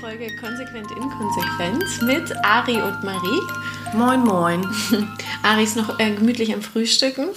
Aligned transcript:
Folge 0.00 0.34
Konsequent 0.36 0.90
Inkonsequent 0.92 2.02
mit 2.02 2.44
Ari 2.44 2.80
und 2.80 3.02
Marie. 3.02 3.40
Moin, 3.92 4.24
moin. 4.24 4.64
Ari 5.46 5.62
ist 5.62 5.76
noch 5.76 5.98
äh, 6.00 6.10
gemütlich 6.10 6.52
am 6.52 6.60
Frühstücken. 6.60 7.28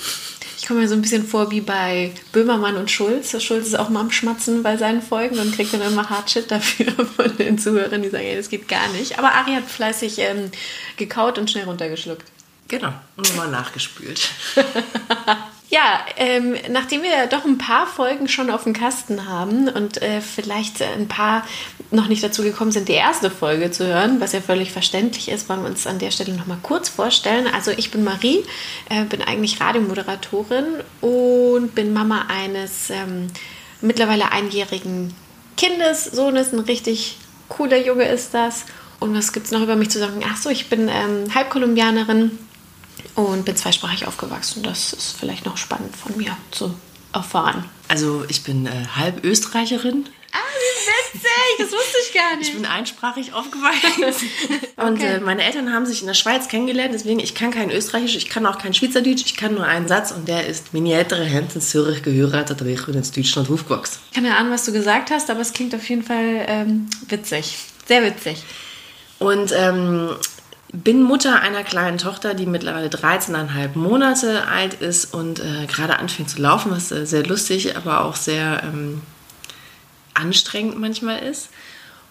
Ich 0.58 0.68
komme 0.68 0.82
mir 0.82 0.88
so 0.88 0.96
ein 0.96 1.02
bisschen 1.02 1.26
vor 1.26 1.52
wie 1.52 1.62
bei 1.62 2.12
Böhmermann 2.32 2.76
und 2.76 2.90
Schulz. 2.90 3.32
Schulz 3.42 3.68
ist 3.68 3.78
auch 3.78 3.90
mal 3.90 4.02
am 4.02 4.12
Schmatzen 4.12 4.64
bei 4.64 4.78
seinen 4.78 5.02
Folgen 5.02 5.40
und 5.40 5.56
kriegt 5.56 5.74
dann 5.74 5.82
immer 5.82 6.10
Hardshit 6.10 6.50
dafür 6.50 6.92
von 7.16 7.38
den 7.38 7.60
Zuhörern, 7.60 8.02
die 8.02 8.10
sagen, 8.10 8.26
ey, 8.26 8.36
das 8.36 8.50
geht 8.50 8.68
gar 8.68 8.88
nicht. 8.90 9.20
Aber 9.20 9.34
Ari 9.34 9.54
hat 9.54 9.66
fleißig 9.66 10.20
ähm, 10.20 10.52
gekaut 10.98 11.38
und 11.38 11.50
schnell 11.50 11.66
runtergeschluckt. 11.66 12.26
Genau, 12.68 12.94
und 13.16 13.30
nochmal 13.30 13.50
nachgespült. 13.50 14.30
Ja, 15.70 16.04
ähm, 16.18 16.56
nachdem 16.72 17.04
wir 17.04 17.28
doch 17.28 17.46
ein 17.46 17.60
paar 17.60 17.86
Folgen 17.86 18.28
schon 18.28 18.50
auf 18.50 18.64
dem 18.64 18.74
Kasten 18.74 19.28
haben 19.28 19.70
und 19.70 20.02
äh, 20.02 20.20
vielleicht 20.20 20.82
ein 20.82 21.08
paar 21.08 21.46
noch 21.92 22.08
nicht 22.08 22.24
dazu 22.24 22.42
gekommen 22.42 22.72
sind, 22.72 22.90
die 22.90 22.94
erste 22.94 23.30
Folge 23.30 23.70
zu 23.70 23.86
hören, 23.86 24.20
was 24.20 24.34
ja 24.34 24.42
völlig 24.42 24.72
verständlich 24.72 25.30
ist, 25.30 25.48
wollen 25.48 25.62
wir 25.62 25.70
uns 25.70 25.86
an 25.86 26.00
der 26.00 26.10
Stelle 26.10 26.34
noch 26.34 26.48
mal 26.48 26.58
kurz 26.64 26.90
vorstellen. 26.90 27.46
Also 27.54 27.70
ich 27.70 27.92
bin 27.92 28.04
Marie, 28.04 28.44
äh, 28.90 29.06
bin 29.06 29.22
eigentlich 29.22 29.62
Radiomoderatorin 29.62 30.66
und 31.02 31.76
bin 31.76 31.94
Mama 31.94 32.26
eines 32.30 32.90
ähm, 32.90 33.28
mittlerweile 33.82 34.32
einjährigen 34.32 35.14
Kindes, 35.56 36.06
Sohnes, 36.06 36.52
ein 36.52 36.60
richtig 36.60 37.18
cooler 37.48 37.78
Junge 37.78 38.06
ist 38.06 38.34
das. 38.34 38.66
Und 39.00 39.16
was 39.16 39.34
gibt 39.34 39.46
es 39.46 39.52
noch 39.52 39.62
über 39.62 39.76
mich 39.76 39.92
zu 39.92 40.00
sagen? 40.00 40.24
Ach 40.28 40.36
so, 40.36 40.50
ich 40.50 40.68
bin 40.68 40.90
ähm, 40.90 41.34
Halbkolumbianerin 41.34 42.38
und 43.20 43.46
bin 43.46 43.56
zweisprachig 43.56 44.08
aufgewachsen. 44.08 44.64
Das 44.64 44.94
ist 44.94 45.16
vielleicht 45.18 45.46
noch 45.46 45.58
spannend 45.58 45.96
von 45.96 46.16
mir 46.18 46.36
zu 46.52 46.74
erfahren. 47.14 47.66
Also 47.88 48.24
ich 48.28 48.44
bin 48.44 48.66
äh, 48.66 48.86
halb 48.96 49.24
Österreicherin. 49.24 50.06
Ah, 50.32 50.38
wie 50.38 51.18
witzig, 51.18 51.32
das 51.58 51.72
wusste 51.72 51.98
ich 52.06 52.14
gar 52.14 52.36
nicht. 52.38 52.50
Ich 52.50 52.56
bin 52.56 52.66
einsprachig 52.66 53.34
aufgewachsen. 53.34 54.30
Und 54.78 55.00
okay. 55.00 55.16
äh, 55.16 55.20
meine 55.20 55.44
Eltern 55.44 55.74
haben 55.74 55.86
sich 55.88 56.02
in 56.02 56.08
der 56.08 56.14
Schweiz 56.14 56.48
kennengelernt, 56.48 56.94
deswegen 56.94 57.20
ich 57.20 57.34
kann 57.34 57.50
kein 57.52 57.72
Österreichisch, 57.72 58.16
ich 58.16 58.30
kann 58.30 58.46
auch 58.46 58.60
kein 58.60 58.74
Schweizerdeutsch, 58.76 59.24
ich 59.26 59.36
kann 59.36 59.56
nur 59.56 59.66
einen 59.66 59.88
Satz 59.88 60.12
und 60.12 60.28
der 60.28 60.46
ist, 60.46 60.74
meine 60.74 60.94
Eltern 60.94 61.28
haben 61.34 61.48
in 61.54 61.62
Zürich 61.62 62.04
geheiratet, 62.04 62.62
aber 62.62 62.70
ich 62.70 62.86
bin 62.86 62.96
in 62.96 63.04
Deutschland 63.04 63.50
aufgewachsen. 63.50 64.00
Keine 64.14 64.38
Ahnung, 64.38 64.54
was 64.54 64.66
du 64.66 64.72
gesagt 64.72 65.10
hast, 65.10 65.30
aber 65.32 65.42
es 65.42 65.52
klingt 65.52 65.74
auf 65.74 65.90
jeden 65.90 66.04
Fall 66.04 66.46
ähm, 66.48 66.88
witzig. 67.08 67.58
Sehr 67.88 68.04
witzig. 68.04 68.44
Und 69.18 69.52
ähm, 69.58 70.12
bin 70.72 71.02
Mutter 71.02 71.42
einer 71.42 71.64
kleinen 71.64 71.98
Tochter, 71.98 72.34
die 72.34 72.46
mittlerweile 72.46 72.90
13,5 72.90 73.78
Monate 73.78 74.48
alt 74.48 74.76
ist 74.76 75.14
und 75.14 75.40
äh, 75.40 75.66
gerade 75.68 75.98
anfängt 75.98 76.30
zu 76.30 76.42
laufen, 76.42 76.72
was 76.72 76.92
äh, 76.92 77.06
sehr 77.06 77.26
lustig, 77.26 77.76
aber 77.76 78.06
auch 78.06 78.16
sehr 78.16 78.62
ähm, 78.64 79.02
anstrengend 80.14 80.80
manchmal 80.80 81.20
ist. 81.20 81.50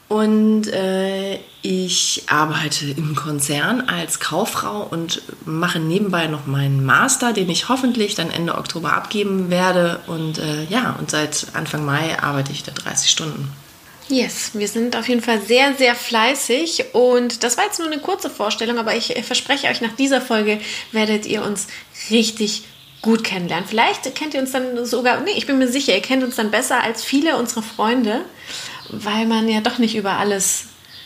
Und 0.09 0.69
äh, 0.69 1.39
ich 1.61 2.25
arbeite 2.29 2.87
im 2.87 3.15
Konzern 3.15 3.83
als 3.83 4.21
Kauffrau 4.21 4.83
und 4.83 5.21
mache 5.45 5.81
nebenbei 5.81 6.29
noch 6.29 6.47
meinen 6.47 6.85
Master, 6.85 7.35
den 7.35 7.51
ich 7.51 7.69
hoffentlich 7.69 8.15
dann 8.15 8.31
Ende 8.31 8.57
Oktober 8.57 8.95
abgeben 8.95 9.51
werde. 9.51 10.01
Und 10.07 10.39
äh, 10.39 10.65
ja, 10.65 10.97
und 10.99 11.11
seit 11.11 11.49
Anfang 11.53 11.85
Mai 11.85 12.19
arbeite 12.21 12.53
ich 12.53 12.63
da 12.63 12.73
30 12.73 13.11
Stunden. 13.11 13.53
Yes, 14.09 14.53
wir 14.55 14.69
sind 14.69 14.97
auf 14.97 15.07
jeden 15.07 15.21
Fall 15.21 15.43
sehr, 15.43 15.75
sehr 15.75 15.95
fleißig 15.95 16.95
und 16.95 17.43
das 17.43 17.59
war 17.59 17.65
jetzt 17.65 17.79
nur 17.79 17.89
eine 17.89 18.01
kurze 18.01 18.31
Vorstellung, 18.31 18.79
aber 18.79 18.97
ich 18.97 19.15
verspreche 19.23 19.67
euch, 19.67 19.83
nach 19.83 19.95
dieser 19.97 20.23
Folge 20.23 20.61
werdet 20.93 21.27
ihr 21.27 21.45
uns 21.45 21.67
richtig 22.11 22.63
gut 23.03 23.23
kennenlernen. 23.23 23.69
Vielleicht 23.69 24.15
kennt 24.15 24.33
ihr 24.33 24.41
uns 24.41 24.53
dann 24.53 24.85
sogar, 24.87 25.21
nee, 25.21 25.33
ich 25.37 25.47
bin 25.47 25.59
mir 25.59 25.69
sicher, 25.69 25.95
ihr 25.95 26.01
kennt 26.01 26.25
uns 26.25 26.37
dann 26.37 26.51
besser 26.51 26.83
als 26.83 27.05
viele 27.05 27.37
unserer 27.37 27.63
Freunde, 27.63 28.25
weil 28.89 29.27
man 29.27 29.47
ja 29.47 29.61
doch 29.61 29.77
nicht 29.77 29.95
über 29.95 30.13
alles 30.13 30.65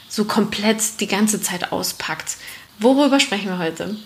so 0.08 0.24
komplett 0.24 1.00
die 1.00 1.08
ganze 1.08 1.40
Zeit 1.40 1.72
auspackt. 1.72 2.36
Worüber 2.78 3.18
sprechen 3.18 3.48
wir 3.48 3.58
heute? 3.58 3.96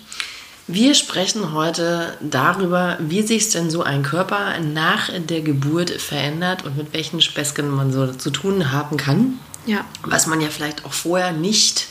Wir 0.69 0.95
sprechen 0.95 1.53
heute 1.53 2.17
darüber, 2.21 2.97
wie 2.99 3.23
sich 3.23 3.51
denn 3.51 3.71
so 3.71 3.85
ein 3.85 4.03
Körper 4.03 4.59
nach 4.59 5.11
der 5.17 5.41
Geburt 5.41 5.91
verändert 5.91 6.65
und 6.65 6.77
mit 6.77 6.93
welchen 6.93 7.21
Späßchen 7.21 7.71
man 7.71 7.93
so 7.93 8.13
zu 8.13 8.31
tun 8.31 8.73
haben 8.73 8.97
kann. 8.97 9.39
Ja. 9.65 9.85
Was 10.03 10.27
man 10.27 10.41
ja 10.41 10.49
vielleicht 10.49 10.85
auch 10.85 10.93
vorher 10.93 11.31
nicht 11.31 11.87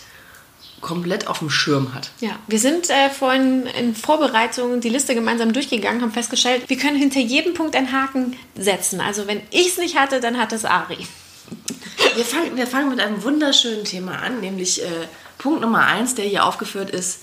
komplett 0.81 1.27
auf 1.27 1.39
dem 1.39 1.49
Schirm 1.49 1.93
hat. 1.93 2.11
Ja, 2.19 2.37
wir 2.47 2.59
sind 2.59 2.89
äh, 2.89 3.09
vorhin 3.09 3.65
in 3.65 3.95
Vorbereitung 3.95 4.81
die 4.81 4.89
Liste 4.89 5.15
gemeinsam 5.15 5.53
durchgegangen, 5.53 6.01
haben 6.01 6.11
festgestellt, 6.11 6.63
wir 6.67 6.77
können 6.77 6.97
hinter 6.97 7.21
jedem 7.21 7.53
Punkt 7.53 7.75
einen 7.77 7.93
Haken 7.93 8.35
setzen. 8.55 8.99
Also 8.99 9.25
wenn 9.25 9.41
ich 9.51 9.69
es 9.69 9.77
nicht 9.77 9.97
hatte, 9.97 10.19
dann 10.19 10.37
hat 10.37 10.51
es 10.51 10.65
Ari. 10.65 11.07
Wir 12.15 12.25
fangen, 12.25 12.57
wir 12.57 12.67
fangen 12.67 12.89
mit 12.89 12.99
einem 12.99 13.23
wunderschönen 13.23 13.85
Thema 13.85 14.19
an, 14.19 14.41
nämlich 14.41 14.83
äh, 14.83 15.07
Punkt 15.37 15.61
Nummer 15.61 15.85
eins, 15.85 16.13
der 16.13 16.25
hier 16.25 16.45
aufgeführt 16.45 16.89
ist 16.89 17.21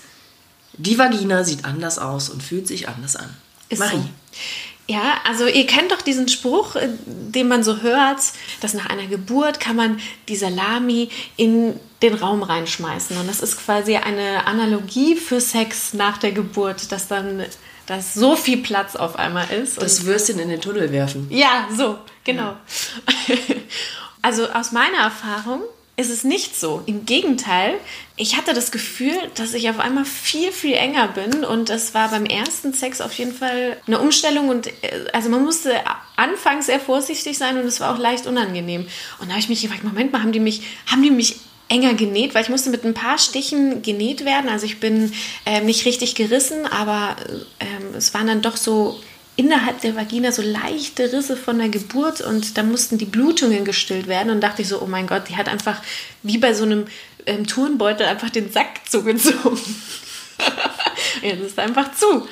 die 0.73 0.97
Vagina 0.97 1.43
sieht 1.43 1.65
anders 1.65 1.99
aus 1.99 2.29
und 2.29 2.41
fühlt 2.41 2.67
sich 2.67 2.87
anders 2.87 3.15
an. 3.15 3.29
Ist 3.69 3.79
Marie. 3.79 3.97
So. 3.97 4.09
Ja, 4.87 5.21
also 5.25 5.47
ihr 5.47 5.65
kennt 5.65 5.91
doch 5.91 6.01
diesen 6.01 6.27
Spruch, 6.27 6.75
äh, 6.75 6.89
den 7.05 7.47
man 7.47 7.63
so 7.63 7.81
hört, 7.81 8.19
dass 8.59 8.73
nach 8.73 8.87
einer 8.87 9.07
Geburt 9.07 9.61
kann 9.61 9.77
man 9.77 9.99
die 10.27 10.35
Salami 10.35 11.09
in 11.37 11.79
den 12.01 12.13
Raum 12.15 12.43
reinschmeißen. 12.43 13.17
Und 13.17 13.27
das 13.27 13.39
ist 13.39 13.57
quasi 13.65 13.95
eine 13.95 14.45
Analogie 14.45 15.15
für 15.15 15.39
Sex 15.39 15.93
nach 15.93 16.17
der 16.17 16.33
Geburt, 16.33 16.91
dass 16.91 17.07
dann 17.07 17.45
dass 17.85 18.13
so 18.13 18.37
viel 18.37 18.57
Platz 18.57 18.95
auf 18.95 19.17
einmal 19.17 19.49
ist. 19.49 19.81
Das 19.81 20.05
Würstchen 20.05 20.39
in 20.39 20.47
den 20.47 20.61
Tunnel 20.61 20.91
werfen. 20.93 21.27
Ja, 21.29 21.67
so, 21.75 21.97
genau. 22.23 22.55
Ja. 23.27 23.35
also 24.21 24.47
aus 24.49 24.71
meiner 24.71 24.99
Erfahrung 24.99 25.63
ist 25.95 26.09
es 26.09 26.23
nicht 26.23 26.59
so. 26.59 26.81
Im 26.87 27.05
Gegenteil, 27.05 27.75
ich 28.15 28.35
hatte 28.35 28.53
das 28.53 28.71
Gefühl, 28.71 29.13
dass 29.35 29.53
ich 29.53 29.69
auf 29.69 29.79
einmal 29.79 30.05
viel, 30.05 30.51
viel 30.51 30.73
enger 30.73 31.07
bin 31.07 31.45
und 31.45 31.69
das 31.69 31.93
war 31.93 32.09
beim 32.09 32.25
ersten 32.25 32.73
Sex 32.73 32.99
auf 32.99 33.13
jeden 33.13 33.33
Fall 33.33 33.77
eine 33.85 33.99
Umstellung 33.99 34.49
und 34.49 34.67
äh, 34.67 35.05
also 35.13 35.29
man 35.29 35.43
musste 35.43 35.75
anfangs 36.15 36.65
sehr 36.65 36.79
vorsichtig 36.79 37.37
sein 37.37 37.57
und 37.57 37.65
es 37.65 37.79
war 37.79 37.93
auch 37.93 37.99
leicht 37.99 38.25
unangenehm. 38.25 38.87
Und 39.19 39.27
da 39.27 39.31
habe 39.33 39.39
ich 39.39 39.49
mich 39.49 39.61
gefragt, 39.61 39.83
Moment 39.83 40.11
mal, 40.11 40.23
haben 40.23 40.31
die 40.31 40.39
mich, 40.39 40.61
haben 40.87 41.03
die 41.03 41.11
mich 41.11 41.35
enger 41.69 41.93
genäht, 41.93 42.33
weil 42.33 42.43
ich 42.43 42.49
musste 42.49 42.69
mit 42.69 42.83
ein 42.83 42.93
paar 42.93 43.17
Stichen 43.17 43.81
genäht 43.83 44.25
werden. 44.25 44.49
Also 44.49 44.65
ich 44.65 44.79
bin 44.79 45.11
äh, 45.45 45.61
nicht 45.61 45.85
richtig 45.85 46.15
gerissen, 46.15 46.65
aber 46.65 47.15
äh, 47.59 47.97
es 47.97 48.13
waren 48.13 48.27
dann 48.27 48.41
doch 48.41 48.57
so 48.57 48.99
innerhalb 49.35 49.81
der 49.81 49.95
Vagina 49.95 50.31
so 50.31 50.41
leichte 50.41 51.11
Risse 51.11 51.35
von 51.35 51.57
der 51.57 51.69
Geburt 51.69 52.21
und 52.21 52.57
da 52.57 52.63
mussten 52.63 52.97
die 52.97 53.05
Blutungen 53.05 53.65
gestillt 53.65 54.07
werden 54.07 54.31
und 54.31 54.41
dachte 54.41 54.61
ich 54.61 54.67
so, 54.67 54.81
oh 54.81 54.87
mein 54.87 55.07
Gott, 55.07 55.23
die 55.29 55.37
hat 55.37 55.49
einfach 55.49 55.81
wie 56.21 56.37
bei 56.37 56.53
so 56.53 56.63
einem 56.63 56.85
ähm, 57.25 57.47
Turnbeutel 57.47 58.05
einfach 58.05 58.29
den 58.29 58.51
Sack 58.51 58.81
zugezogen. 58.89 59.59
das 61.21 61.39
ist 61.39 61.59
einfach 61.59 61.93
zu. 61.95 62.27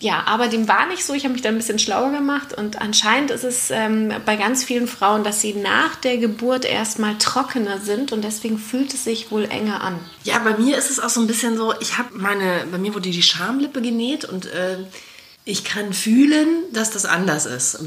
Ja, 0.00 0.24
aber 0.26 0.48
dem 0.48 0.68
war 0.68 0.86
nicht 0.86 1.04
so. 1.04 1.14
Ich 1.14 1.24
habe 1.24 1.32
mich 1.32 1.42
da 1.42 1.48
ein 1.48 1.56
bisschen 1.56 1.78
schlauer 1.78 2.10
gemacht 2.10 2.52
und 2.56 2.80
anscheinend 2.80 3.30
ist 3.30 3.44
es 3.44 3.70
ähm, 3.70 4.12
bei 4.24 4.36
ganz 4.36 4.64
vielen 4.64 4.86
Frauen, 4.86 5.24
dass 5.24 5.40
sie 5.40 5.54
nach 5.54 5.96
der 5.96 6.18
Geburt 6.18 6.64
erstmal 6.64 7.16
trockener 7.18 7.78
sind 7.78 8.12
und 8.12 8.22
deswegen 8.22 8.58
fühlt 8.58 8.94
es 8.94 9.04
sich 9.04 9.30
wohl 9.30 9.44
enger 9.44 9.82
an. 9.82 9.98
Ja, 10.24 10.38
bei 10.38 10.56
mir 10.56 10.76
ist 10.76 10.90
es 10.90 11.00
auch 11.00 11.08
so 11.08 11.20
ein 11.20 11.26
bisschen 11.26 11.56
so, 11.56 11.74
ich 11.80 11.98
habe 11.98 12.10
meine, 12.12 12.66
bei 12.70 12.78
mir 12.78 12.94
wurde 12.94 13.10
die 13.10 13.22
Schamlippe 13.22 13.82
genäht 13.82 14.24
und 14.24 14.46
äh, 14.46 14.78
ich 15.44 15.64
kann 15.64 15.92
fühlen, 15.92 16.48
dass 16.72 16.90
das 16.90 17.04
anders 17.04 17.44
ist. 17.44 17.78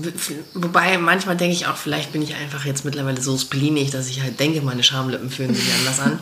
Wobei 0.54 0.98
manchmal 1.00 1.36
denke 1.36 1.56
ich 1.56 1.66
auch, 1.66 1.76
vielleicht 1.76 2.12
bin 2.12 2.22
ich 2.22 2.36
einfach 2.36 2.66
jetzt 2.66 2.86
mittlerweile 2.86 3.22
so 3.22 3.38
splinig, 3.38 3.90
dass 3.90 4.10
ich 4.10 4.22
halt 4.22 4.40
denke, 4.40 4.62
meine 4.62 4.84
Schamlippen 4.84 5.32
fühlen 5.32 5.56
sich 5.56 5.74
anders 5.80 6.00
an. 6.00 6.20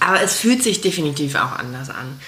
Aber 0.00 0.20
es 0.20 0.36
fühlt 0.36 0.62
sich 0.62 0.80
definitiv 0.80 1.36
auch 1.36 1.52
anders 1.52 1.90
an. 1.90 2.18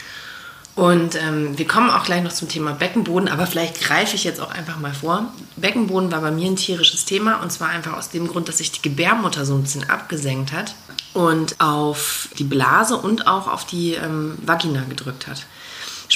Und 0.77 1.17
ähm, 1.17 1.59
wir 1.59 1.67
kommen 1.67 1.91
auch 1.91 2.05
gleich 2.05 2.23
noch 2.23 2.33
zum 2.33 2.49
Thema 2.49 2.73
Beckenboden, 2.73 3.29
aber 3.29 3.47
vielleicht 3.47 3.81
greife 3.81 4.15
ich 4.15 4.23
jetzt 4.23 4.41
auch 4.41 4.53
einfach 4.53 4.79
mal 4.79 4.95
vor. 4.95 5.33
Beckenboden 5.57 6.13
war 6.13 6.21
bei 6.21 6.31
mir 6.31 6.47
ein 6.47 6.57
tierisches 6.57 7.05
Thema 7.05 7.43
und 7.43 7.51
zwar 7.51 7.69
einfach 7.69 7.97
aus 7.97 8.11
dem 8.11 8.29
Grund, 8.29 8.49
dass 8.49 8.59
sich 8.59 8.71
die 8.71 8.81
Gebärmutter 8.81 9.45
so 9.45 9.55
ein 9.55 9.63
bisschen 9.63 9.91
abgesenkt 9.91 10.53
hat 10.53 10.75
und 11.13 11.61
auf 11.61 12.29
die 12.39 12.45
Blase 12.45 12.97
und 12.97 13.27
auch 13.27 13.49
auf 13.49 13.67
die 13.67 13.95
ähm, 13.95 14.39
Vagina 14.47 14.85
gedrückt 14.89 15.27
hat. 15.27 15.45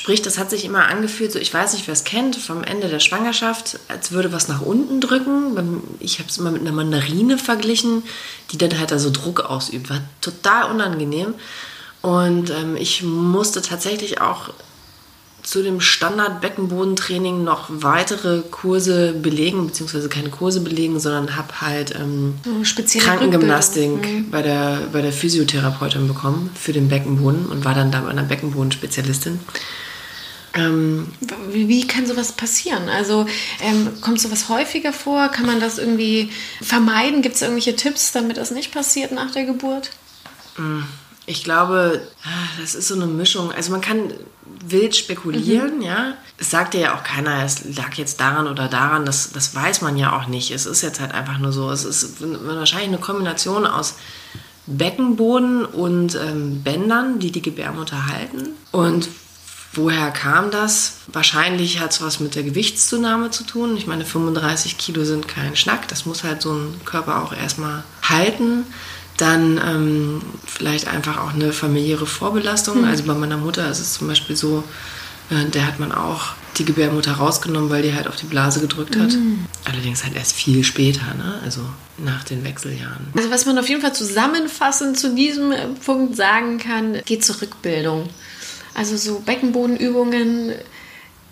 Sprich, 0.05 0.21
das 0.21 0.37
hat 0.37 0.51
sich 0.51 0.67
immer 0.67 0.89
angefühlt, 0.89 1.33
so 1.33 1.39
ich 1.39 1.55
weiß 1.55 1.73
nicht, 1.73 1.87
wer 1.87 1.95
es 1.95 2.05
kennt, 2.05 2.37
vom 2.37 2.63
Ende 2.63 2.89
der 2.89 3.01
Schwangerschaft, 3.01 3.79
als 3.89 4.13
würde 4.13 4.35
was 4.35 4.49
nach 4.49 4.61
unten 4.61 5.01
drücken. 5.01 5.81
Ich 5.99 6.19
habe 6.19 6.29
es 6.29 6.37
immer 6.37 6.51
mit 6.51 6.61
einer 6.61 6.73
Mandarine 6.73 7.39
verglichen, 7.39 8.03
die 8.51 8.59
dann 8.59 8.79
halt 8.79 8.91
da 8.91 8.99
so 8.99 9.11
Druck 9.11 9.41
ausübt. 9.41 9.89
War 9.89 10.03
total 10.21 10.71
unangenehm. 10.71 11.33
Und 12.03 12.51
ähm, 12.51 12.77
ich 12.77 13.03
musste 13.03 13.63
tatsächlich 13.63 14.21
auch 14.21 14.51
zu 15.43 15.63
dem 15.63 15.81
Standard-Beckenbodentraining 15.81 17.43
noch 17.43 17.69
weitere 17.71 18.43
Kurse 18.51 19.15
belegen, 19.15 19.67
beziehungsweise 19.67 20.11
keine 20.11 20.29
Kurse 20.29 20.61
belegen, 20.61 21.01
sondern 21.01 21.35
habe 21.35 21.63
halt 21.63 21.95
ähm, 21.95 22.35
Krankengymnastik 22.99 23.91
mhm. 23.91 24.31
bei, 24.31 24.43
der, 24.43 24.83
bei 24.93 25.01
der 25.01 25.15
Physiotherapeutin 25.15 26.07
bekommen 26.09 26.51
für 26.55 26.75
den 26.75 26.89
Beckenboden 26.89 27.47
und 27.47 27.65
war 27.65 27.75
dann 27.75 27.91
da 27.91 28.03
bei 28.03 28.11
einer 28.11 28.25
Beckenbodenspezialistin. 28.25 29.41
Ähm, 30.55 31.09
wie, 31.51 31.87
kann 31.87 32.07
sowas 32.07 32.33
passieren? 32.33 32.89
Also 32.89 33.27
ähm, 33.61 34.01
kommt 34.01 34.21
sowas 34.21 34.49
häufiger 34.49 34.93
vor? 34.93 35.29
Kann 35.29 35.47
man 35.47 35.59
das 35.59 35.79
irgendwie 35.79 36.31
vermeiden? 36.63 37.23
Gibt 37.23 37.35
es 37.35 37.43
irgendwelche 37.43 37.75
Tipps, 37.75 38.13
damit 38.13 38.37
das 38.37 38.53
nicht 38.53 38.73
passiert 38.73 39.11
nach 39.11 39.33
der 39.33 39.47
Geburt? 39.47 39.91
Mm, 40.57 40.83
ich 41.27 41.43
glaube, 41.43 42.07
ah, 42.25 42.61
das 42.61 42.77
ist 42.77 42.87
so 42.87 42.95
eine 42.95 43.07
Mischung. 43.07 43.51
Also 43.51 43.73
man 43.73 43.81
kann 43.81 44.13
wild 44.65 44.95
spekulieren, 44.95 45.79
mhm. 45.79 45.83
ja. 45.83 46.15
Es 46.39 46.51
sagt 46.51 46.75
ja 46.75 46.95
auch 46.95 47.03
keiner, 47.03 47.45
es 47.45 47.65
lag 47.77 47.95
jetzt 47.95 48.21
daran 48.21 48.47
oder 48.47 48.69
daran, 48.69 49.05
das, 49.05 49.33
das 49.33 49.57
weiß 49.57 49.83
man 49.83 49.97
ja 49.97 50.17
auch 50.17 50.29
nicht. 50.29 50.53
Es 50.53 50.67
ist 50.67 50.83
jetzt 50.83 51.01
halt 51.01 51.13
einfach 51.13 51.39
nur 51.39 51.53
so, 51.53 51.69
es 51.71 51.85
ist 51.85 52.17
wahrscheinlich 52.21 52.89
eine 52.89 52.99
Kombination 52.99 53.67
aus 53.67 53.97
Beckenboden 54.67 55.65
und 55.65 56.15
ähm, 56.15 56.63
Bändern, 56.63 57.19
die 57.19 57.33
die 57.33 57.43
Gebärmutter 57.43 58.07
halten. 58.07 58.51
Und 58.71 59.09
Woher 59.75 60.11
kam 60.11 60.51
das? 60.51 60.99
Wahrscheinlich 61.09 61.81
hat 61.81 61.93
es 61.93 62.03
was 62.03 62.21
mit 62.21 62.35
der 62.35 62.43
Gewichtszunahme 62.43 63.31
zu 63.31 63.45
tun. 63.45 63.77
Ich 63.77 63.87
meine, 63.87 64.05
35 64.05 64.79
Kilo 64.79 65.05
sind 65.05 65.29
kein 65.29 65.57
Schnack. 65.57 65.89
Das 65.89 66.07
muss 66.07 66.25
halt 66.25 66.43
so 66.43 66.53
ein 66.53 66.81
Körper 66.85 67.23
auch 67.23 67.33
erstmal 67.33 67.83
halten. 68.03 68.65
Dann 69.17 69.61
ähm, 69.65 70.23
vielleicht 70.47 70.89
einfach 70.89 71.19
auch 71.19 71.35
eine 71.35 71.53
familiäre 71.53 72.07
Vorbelastung. 72.07 72.83
Mhm. 72.83 72.89
Also 72.89 73.05
bei 73.05 73.15
meiner 73.15 73.37
Mutter 73.37 73.69
ist 73.71 73.81
es 73.81 73.95
zum 73.95 74.09
Beispiel 74.09 74.37
so, 74.37 74.65
äh, 75.31 75.49
der 75.51 75.67
hat 75.67 75.79
man 75.79 75.93
auch 75.93 76.35
die 76.59 76.65
Gebärmutter 76.65 77.13
rausgenommen, 77.13 77.71
weil 77.71 77.83
die 77.83 77.95
halt 77.95 78.07
auf 78.07 78.17
die 78.17 78.27
Blase 78.27 78.61
gedrückt 78.61 78.97
hat. 78.97 79.13
Mhm. 79.13 79.47
Allerdings 79.65 80.05
halt 80.05 80.15
erst 80.15 80.35
viel 80.35 80.63
später, 80.63 81.15
ne? 81.15 81.41
also 81.45 81.61
nach 81.99 82.25
den 82.25 82.45
Wechseljahren. 82.45 83.09
Also 83.17 83.31
was 83.31 83.47
man 83.47 83.59
auf 83.59 83.69
jeden 83.69 83.81
Fall 83.81 83.95
zusammenfassend 83.95 84.99
zu 84.99 85.15
diesem 85.15 85.53
Punkt 85.85 86.17
sagen 86.17 86.59
kann, 86.59 87.01
geht 87.05 87.25
zur 87.25 87.41
Rückbildung. 87.41 88.09
Also 88.75 88.97
so 88.97 89.21
Beckenbodenübungen 89.21 90.53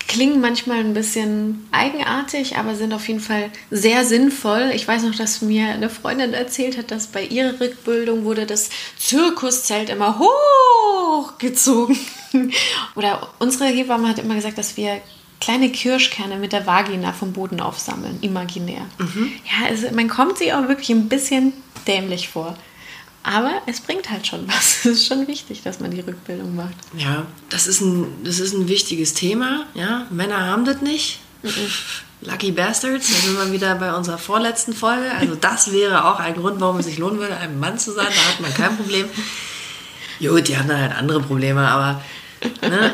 klingen 0.09 0.41
manchmal 0.41 0.81
ein 0.81 0.95
bisschen 0.95 1.67
eigenartig, 1.73 2.57
aber 2.57 2.75
sind 2.75 2.93
auf 2.93 3.09
jeden 3.09 3.21
Fall 3.21 3.51
sehr 3.71 4.05
sinnvoll. 4.05 4.71
Ich 4.75 4.87
weiß 4.87 5.05
noch, 5.05 5.15
dass 5.15 5.43
mir 5.43 5.69
eine 5.69 5.89
Freundin 5.89 6.35
erzählt 6.35 6.77
hat, 6.77 6.91
dass 6.91 7.07
bei 7.07 7.25
ihrer 7.25 7.59
Rückbildung 7.61 8.25
wurde 8.25 8.47
das 8.47 8.69
Zirkuszelt 8.99 9.89
immer 9.89 10.21
hochgezogen. 10.21 11.97
Oder 12.95 13.29
unsere 13.39 13.67
Hebamme 13.67 14.09
hat 14.09 14.19
immer 14.19 14.35
gesagt, 14.35 14.59
dass 14.59 14.77
wir 14.77 15.01
kleine 15.41 15.71
Kirschkerne 15.71 16.37
mit 16.37 16.53
der 16.53 16.67
Vagina 16.67 17.13
vom 17.13 17.33
Boden 17.33 17.61
aufsammeln, 17.61 18.19
imaginär. 18.21 18.87
Mhm. 18.99 19.33
Ja, 19.45 19.69
also 19.69 19.89
man 19.93 20.09
kommt 20.09 20.39
sich 20.39 20.53
auch 20.53 20.69
wirklich 20.69 20.91
ein 20.91 21.09
bisschen 21.09 21.53
dämlich 21.87 22.29
vor. 22.29 22.57
Aber 23.25 23.63
es 23.67 23.81
bringt 23.81 24.11
halt 24.11 24.27
schon 24.27 24.49
was. 24.49 24.79
Es 24.85 24.87
ist 24.87 25.07
schon 25.07 25.29
wichtig, 25.29 25.63
dass 25.63 25.81
man 25.81 25.91
die 25.91 26.01
Rückbildung 26.01 26.57
macht. 26.57 26.75
Ja, 26.97 27.27
das 27.51 27.67
ist 27.67 27.81
ein, 27.81 28.07
das 28.25 28.41
ist 28.41 28.53
ein 28.53 28.69
wichtiges 28.69 29.15
Thema. 29.15 29.67
Ja, 29.75 30.07
Männer 30.11 30.47
haben 30.47 30.65
das 30.65 30.81
nicht. 30.81 31.21
Lucky 32.23 32.53
Bastards, 32.53 33.09
da 33.09 33.15
sind 33.15 33.37
wir 33.37 33.53
wieder 33.53 33.75
bei 33.75 33.93
unserer 33.95 34.19
vorletzten 34.19 34.73
Folge. 34.73 35.11
Also 35.19 35.35
das 35.35 35.73
wäre 35.73 36.05
auch 36.05 36.21
ein 36.21 36.35
Grund, 36.35 36.61
warum 36.61 36.79
es 36.79 36.87
sich 36.87 36.99
lohnen 36.99 37.19
würde, 37.19 37.37
ein 37.37 37.59
Mann 37.59 37.79
zu 37.79 37.93
sein. 37.93 38.07
Da 38.07 38.33
hat 38.33 38.41
man 38.41 38.55
kein 38.55 38.77
Problem. 38.77 39.07
Gut, 40.21 40.47
die 40.47 40.57
haben 40.57 40.69
dann 40.69 40.81
halt 40.81 40.95
andere 40.95 41.21
Probleme, 41.21 41.67
aber 41.67 42.01
ne? 42.61 42.93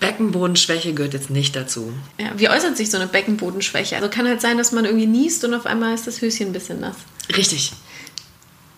Beckenbodenschwäche 0.00 0.94
gehört 0.94 1.14
jetzt 1.14 1.30
nicht 1.30 1.54
dazu. 1.54 1.92
Ja, 2.18 2.32
wie 2.36 2.48
äußert 2.48 2.76
sich 2.76 2.90
so 2.90 2.96
eine 2.96 3.06
Beckenbodenschwäche? 3.06 3.96
Also 3.96 4.08
kann 4.08 4.26
halt 4.26 4.40
sein, 4.40 4.58
dass 4.58 4.72
man 4.72 4.84
irgendwie 4.84 5.06
niest 5.06 5.44
und 5.44 5.54
auf 5.54 5.66
einmal 5.66 5.94
ist 5.94 6.06
das 6.06 6.20
Höschen 6.20 6.48
ein 6.48 6.52
bisschen 6.52 6.80
nass. 6.80 6.96
Richtig. 7.36 7.72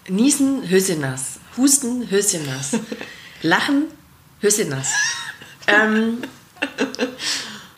Niesen, 0.09 0.69
Höschen 0.69 1.01
nass. 1.01 1.41
Husten, 1.57 2.11
Höschen 2.11 2.47
nass. 2.47 2.73
Lachen, 3.43 3.85
Höschen 4.41 4.69
nass. 4.69 4.93
Ähm, 5.67 6.23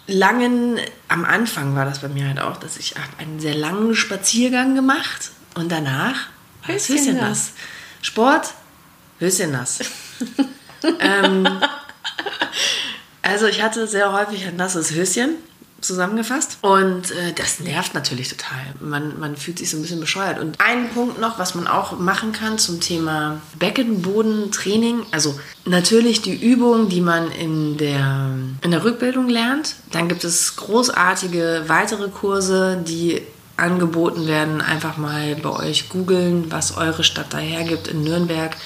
langen, 0.07 0.79
am 1.09 1.25
Anfang 1.25 1.75
war 1.75 1.85
das 1.85 2.01
bei 2.01 2.09
mir 2.09 2.27
halt 2.29 2.41
auch, 2.41 2.57
dass 2.59 2.77
ich 2.77 2.95
einen 3.19 3.41
sehr 3.41 3.55
langen 3.55 3.95
Spaziergang 3.95 4.75
gemacht 4.75 5.31
und 5.55 5.71
danach 5.73 6.29
Höschen, 6.63 6.97
Höschen 6.97 7.17
nass. 7.17 7.53
Sport, 8.03 8.55
Höschen 9.19 9.53
nass. 9.53 9.81
ähm, 11.01 11.47
also 13.23 13.47
ich 13.47 13.63
hatte 13.63 13.87
sehr 13.87 14.13
häufig 14.13 14.47
ein 14.47 14.57
nasses 14.57 14.93
Höschen 14.93 15.37
zusammengefasst. 15.81 16.59
Und 16.63 17.11
äh, 17.11 17.33
das 17.35 17.61
nervt 17.61 17.95
natürlich 17.95 18.29
total. 18.29 18.59
Man, 18.81 19.19
man 19.19 19.37
fühlt 19.37 19.59
sich 19.59 19.71
so 19.71 19.77
ein 19.77 19.83
bisschen 19.83 20.01
bescheuert. 20.01 20.39
Und 20.39 20.61
ein 20.61 20.91
Punkt 20.91 21.21
noch, 21.21 21.39
was 21.39 21.55
man 21.55 21.67
auch 21.67 21.99
machen 21.99 22.33
kann 22.33 22.59
zum 22.59 22.81
Thema 22.81 23.41
Beckenbodentraining. 23.59 25.07
Also 25.13 25.39
natürlich 25.65 26.23
die 26.23 26.35
Übung, 26.35 26.89
die 26.89 27.01
man 27.01 27.31
in 27.31 27.77
der, 27.77 28.31
in 28.63 28.71
der 28.71 28.85
Rückbildung 28.85 29.29
lernt. 29.29 29.77
Dann 29.93 30.09
gibt 30.09 30.25
es 30.25 30.57
großartige 30.57 31.65
weitere 31.69 32.09
Kurse, 32.09 32.83
die 32.87 33.23
angeboten 33.57 34.27
werden. 34.27 34.61
Einfach 34.61 34.97
mal 34.97 35.37
bei 35.37 35.51
euch 35.51 35.89
googeln, 35.89 36.51
was 36.51 36.77
eure 36.77 37.05
Stadt 37.05 37.33
dahergibt 37.33 37.89
in 37.89 38.03
Nürnberg. 38.03 38.57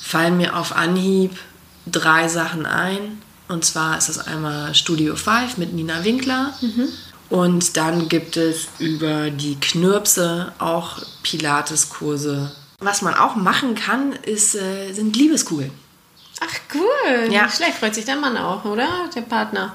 Fallen 0.00 0.36
mir 0.36 0.56
auf 0.56 0.74
Anhieb 0.74 1.38
drei 1.86 2.28
Sachen 2.28 2.66
ein 2.66 3.22
und 3.48 3.64
zwar 3.64 3.98
ist 3.98 4.08
das 4.08 4.26
einmal 4.26 4.74
Studio 4.74 5.16
5 5.16 5.56
mit 5.56 5.72
Nina 5.72 6.04
Winkler. 6.04 6.54
Mhm. 6.60 6.88
Und 7.30 7.76
dann 7.76 8.08
gibt 8.08 8.36
es 8.36 8.68
über 8.78 9.30
die 9.30 9.56
Knirpse 9.56 10.52
auch 10.58 10.98
Pilates-Kurse. 11.22 12.52
Was 12.80 13.02
man 13.02 13.14
auch 13.14 13.36
machen 13.36 13.74
kann, 13.74 14.12
ist, 14.12 14.54
äh, 14.54 14.92
sind 14.92 15.16
Liebeskugeln. 15.16 15.72
Ach 16.40 16.74
cool. 16.74 17.32
Ja. 17.32 17.50
Schlecht 17.50 17.74
freut 17.78 17.94
sich 17.94 18.04
der 18.04 18.16
Mann 18.16 18.36
auch, 18.36 18.64
oder? 18.64 18.88
Der 19.14 19.22
Partner. 19.22 19.74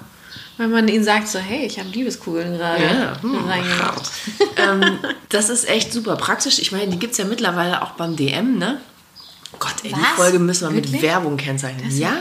Wenn 0.58 0.72
man 0.72 0.88
ihnen 0.88 1.04
sagt, 1.04 1.28
so, 1.28 1.40
hey, 1.40 1.66
ich 1.66 1.80
habe 1.80 1.90
Liebeskugeln 1.90 2.58
gerade 2.58 2.84
ja, 2.84 3.22
hm, 3.22 3.46
reingemacht. 3.46 4.12
ähm, 4.56 5.00
das 5.30 5.50
ist 5.50 5.68
echt 5.68 5.92
super 5.92 6.16
praktisch. 6.16 6.60
Ich 6.60 6.72
meine, 6.72 6.92
die 6.92 7.00
gibt 7.00 7.14
es 7.14 7.18
ja 7.18 7.26
mittlerweile 7.26 7.82
auch 7.82 7.92
beim 7.92 8.16
DM, 8.16 8.58
ne? 8.58 8.80
Gott, 9.60 9.76
ey, 9.84 9.92
Was? 9.92 10.00
die 10.00 10.16
Folge 10.16 10.40
müssen 10.40 10.70
wir 10.70 10.76
Wirklich? 10.76 10.94
mit 10.94 11.02
Werbung 11.02 11.38
kennzeichnen. 11.38 11.86
Das 11.86 11.98
ja. 11.98 12.12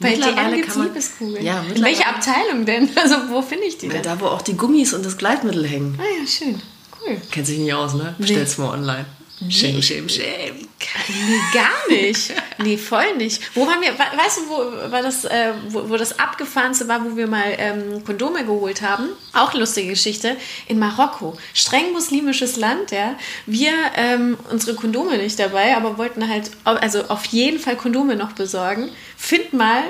Bei 0.00 0.10
mittlerweile 0.10 0.56
DM 0.56 0.66
kann 0.66 0.78
man, 0.78 0.86
Liebeskugeln. 0.88 1.44
Ja, 1.44 1.64
In 1.74 1.82
welche 1.82 2.06
Abteilung 2.06 2.64
denn? 2.64 2.88
Also 2.96 3.16
wo 3.28 3.42
finde 3.42 3.64
ich 3.64 3.78
die 3.78 3.88
denn? 3.88 4.02
Da, 4.02 4.20
wo 4.20 4.26
auch 4.26 4.42
die 4.42 4.56
Gummis 4.56 4.92
und 4.92 5.04
das 5.04 5.16
Gleitmittel 5.18 5.66
hängen. 5.66 5.98
Ah 6.00 6.20
ja, 6.20 6.26
schön. 6.26 6.60
Cool. 7.00 7.20
Kennt 7.30 7.46
sich 7.46 7.58
nicht 7.58 7.72
aus, 7.72 7.94
ne? 7.94 8.14
Bestell's 8.18 8.58
nee. 8.58 8.64
mal 8.64 8.74
online. 8.74 9.06
Shame, 9.48 9.80
shame, 9.80 10.08
shame. 10.08 10.68
Nee, 11.08 11.40
gar 11.54 11.88
nicht. 11.88 12.32
Nee, 12.58 12.76
voll 12.76 13.16
nicht. 13.16 13.40
Wo 13.54 13.66
waren 13.66 13.80
wir, 13.80 13.96
weißt 13.96 14.38
du, 14.38 14.48
wo, 14.48 14.90
war 14.90 15.00
das, 15.00 15.24
äh, 15.24 15.52
wo, 15.68 15.88
wo, 15.88 15.96
das 15.96 16.18
abgefahrenste 16.18 16.88
war, 16.88 17.04
wo 17.04 17.16
wir 17.16 17.28
mal 17.28 17.54
ähm, 17.56 18.02
Kondome 18.04 18.44
geholt 18.44 18.82
haben? 18.82 19.10
Auch 19.32 19.54
lustige 19.54 19.90
Geschichte. 19.90 20.36
In 20.66 20.80
Marokko. 20.80 21.38
Streng 21.54 21.92
muslimisches 21.92 22.56
Land, 22.56 22.90
ja. 22.90 23.16
Wir, 23.46 23.72
ähm, 23.94 24.36
unsere 24.50 24.74
Kondome 24.74 25.16
nicht 25.18 25.38
dabei, 25.38 25.76
aber 25.76 25.98
wollten 25.98 26.28
halt, 26.28 26.50
also 26.64 27.04
auf 27.04 27.24
jeden 27.26 27.60
Fall 27.60 27.76
Kondome 27.76 28.16
noch 28.16 28.32
besorgen. 28.32 28.90
Find 29.16 29.52
mal 29.52 29.84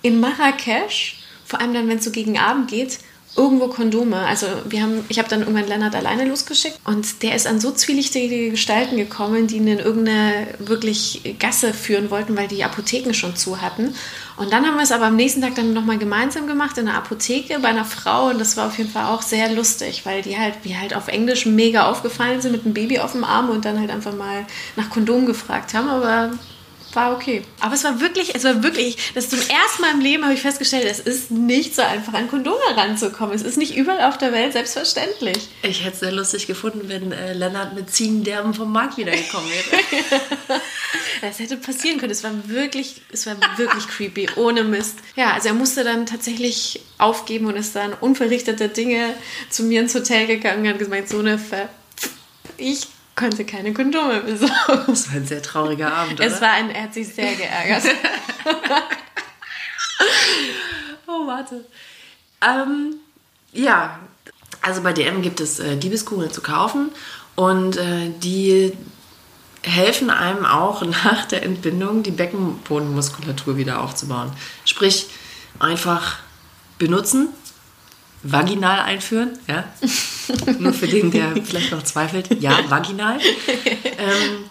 in 0.00 0.18
Marrakesch, 0.18 1.20
vor 1.44 1.60
allem 1.60 1.74
dann, 1.74 1.88
wenn 1.88 1.98
es 1.98 2.04
so 2.04 2.10
gegen 2.10 2.38
Abend 2.38 2.70
geht, 2.70 3.00
irgendwo 3.36 3.68
Kondome. 3.68 4.16
Also 4.16 4.46
wir 4.68 4.82
haben, 4.82 5.04
ich 5.08 5.18
habe 5.18 5.28
dann 5.28 5.40
irgendwann 5.40 5.66
Lennart 5.66 5.94
alleine 5.94 6.24
losgeschickt 6.24 6.78
und 6.84 7.22
der 7.22 7.34
ist 7.34 7.46
an 7.46 7.60
so 7.60 7.72
zwielichtige 7.72 8.50
Gestalten 8.50 8.96
gekommen, 8.96 9.46
die 9.46 9.56
ihn 9.56 9.66
in 9.66 9.78
irgendeine 9.78 10.46
wirklich 10.58 11.36
Gasse 11.38 11.72
führen 11.72 12.10
wollten, 12.10 12.36
weil 12.36 12.48
die 12.48 12.62
Apotheken 12.62 13.12
schon 13.12 13.34
zu 13.34 13.60
hatten. 13.60 13.94
Und 14.36 14.52
dann 14.52 14.66
haben 14.66 14.76
wir 14.76 14.82
es 14.82 14.92
aber 14.92 15.06
am 15.06 15.16
nächsten 15.16 15.40
Tag 15.40 15.54
dann 15.56 15.72
nochmal 15.72 15.98
gemeinsam 15.98 16.46
gemacht 16.46 16.78
in 16.78 16.88
einer 16.88 16.98
Apotheke 16.98 17.58
bei 17.60 17.68
einer 17.68 17.84
Frau 17.84 18.28
und 18.28 18.40
das 18.40 18.56
war 18.56 18.68
auf 18.68 18.78
jeden 18.78 18.90
Fall 18.90 19.06
auch 19.06 19.22
sehr 19.22 19.52
lustig, 19.52 20.02
weil 20.04 20.22
die 20.22 20.38
halt, 20.38 20.54
wie 20.62 20.76
halt 20.76 20.94
auf 20.94 21.08
Englisch 21.08 21.46
mega 21.46 21.88
aufgefallen 21.90 22.40
sind 22.40 22.52
mit 22.52 22.64
einem 22.64 22.74
Baby 22.74 22.98
auf 23.00 23.12
dem 23.12 23.24
Arm 23.24 23.50
und 23.50 23.64
dann 23.64 23.80
halt 23.80 23.90
einfach 23.90 24.14
mal 24.14 24.46
nach 24.76 24.90
Kondom 24.90 25.26
gefragt 25.26 25.74
haben, 25.74 25.88
aber 25.88 26.30
war 26.94 27.14
okay. 27.14 27.42
Aber 27.60 27.74
es 27.74 27.84
war 27.84 28.00
wirklich, 28.00 28.34
es 28.34 28.44
war 28.44 28.62
wirklich, 28.62 28.96
das 29.14 29.28
zum 29.28 29.38
ersten 29.38 29.82
Mal 29.82 29.92
im 29.92 30.00
Leben 30.00 30.24
habe 30.24 30.34
ich 30.34 30.40
festgestellt, 30.40 30.84
es 30.84 31.00
ist 31.00 31.30
nicht 31.30 31.74
so 31.74 31.82
einfach 31.82 32.14
an 32.14 32.28
Kondome 32.28 32.60
ranzukommen. 32.76 33.34
Es 33.34 33.42
ist 33.42 33.56
nicht 33.56 33.76
überall 33.76 34.08
auf 34.08 34.18
der 34.18 34.32
Welt 34.32 34.52
selbstverständlich. 34.52 35.48
Ich 35.62 35.84
hätte 35.84 35.94
es 35.94 36.00
sehr 36.00 36.12
lustig 36.12 36.46
gefunden, 36.46 36.88
wenn 36.88 37.12
äh, 37.12 37.32
Lennart 37.32 37.74
mit 37.74 37.90
Ziegenderben 37.90 38.54
vom 38.54 38.72
Markt 38.72 38.96
wiedergekommen 38.96 39.48
wäre. 39.48 39.82
das 41.20 41.38
hätte 41.38 41.56
passieren 41.56 41.98
können. 41.98 42.12
Es 42.12 42.24
war 42.24 42.32
wirklich, 42.48 43.02
es 43.12 43.26
war 43.26 43.36
wirklich 43.56 43.88
creepy, 43.88 44.28
ohne 44.36 44.64
Mist. 44.64 44.98
Ja, 45.16 45.32
also 45.32 45.48
er 45.48 45.54
musste 45.54 45.84
dann 45.84 46.06
tatsächlich 46.06 46.80
aufgeben 46.98 47.46
und 47.46 47.56
ist 47.56 47.74
dann 47.74 47.92
unverrichteter 47.92 48.68
Dinge 48.68 49.14
zu 49.50 49.64
mir 49.64 49.80
ins 49.80 49.94
Hotel 49.94 50.26
gegangen 50.26 50.62
und 50.62 50.68
hat 50.68 50.78
gesagt, 50.78 51.08
so 51.08 51.18
eine 51.18 51.38
Ver 51.38 51.68
ich 52.56 52.86
konnte 53.16 53.44
keine 53.44 53.72
Kondome 53.72 54.20
besorgen. 54.20 54.84
Das 54.86 55.08
war 55.08 55.16
ein 55.16 55.26
sehr 55.26 55.42
trauriger 55.42 55.92
Abend, 55.92 56.20
oder? 56.20 56.26
Es 56.28 56.40
war 56.40 56.50
ein, 56.50 56.70
er 56.70 56.84
hat 56.84 56.94
sich 56.94 57.08
sehr 57.08 57.34
geärgert. 57.34 57.84
oh, 61.06 61.26
warte. 61.26 61.64
Ähm, 62.42 62.96
ja, 63.52 63.98
also 64.60 64.82
bei 64.82 64.92
DM 64.92 65.22
gibt 65.22 65.40
es 65.40 65.60
äh, 65.60 65.76
Diebeskugeln 65.76 66.32
zu 66.32 66.40
kaufen 66.40 66.90
und 67.36 67.76
äh, 67.76 68.10
die 68.22 68.72
helfen 69.62 70.10
einem 70.10 70.44
auch 70.44 70.82
nach 71.04 71.24
der 71.26 71.42
Entbindung 71.42 72.02
die 72.02 72.10
Beckenbodenmuskulatur 72.10 73.56
wieder 73.56 73.82
aufzubauen. 73.82 74.32
Sprich, 74.64 75.08
einfach 75.58 76.18
benutzen, 76.78 77.28
vaginal 78.22 78.80
einführen, 78.80 79.38
ja. 79.46 79.64
Nur 80.58 80.72
für 80.72 80.86
den, 80.86 81.10
der 81.10 81.34
vielleicht 81.44 81.72
noch 81.72 81.82
zweifelt, 81.82 82.40
ja, 82.40 82.58
vaginal. 82.68 83.18
Ähm, 83.98 84.50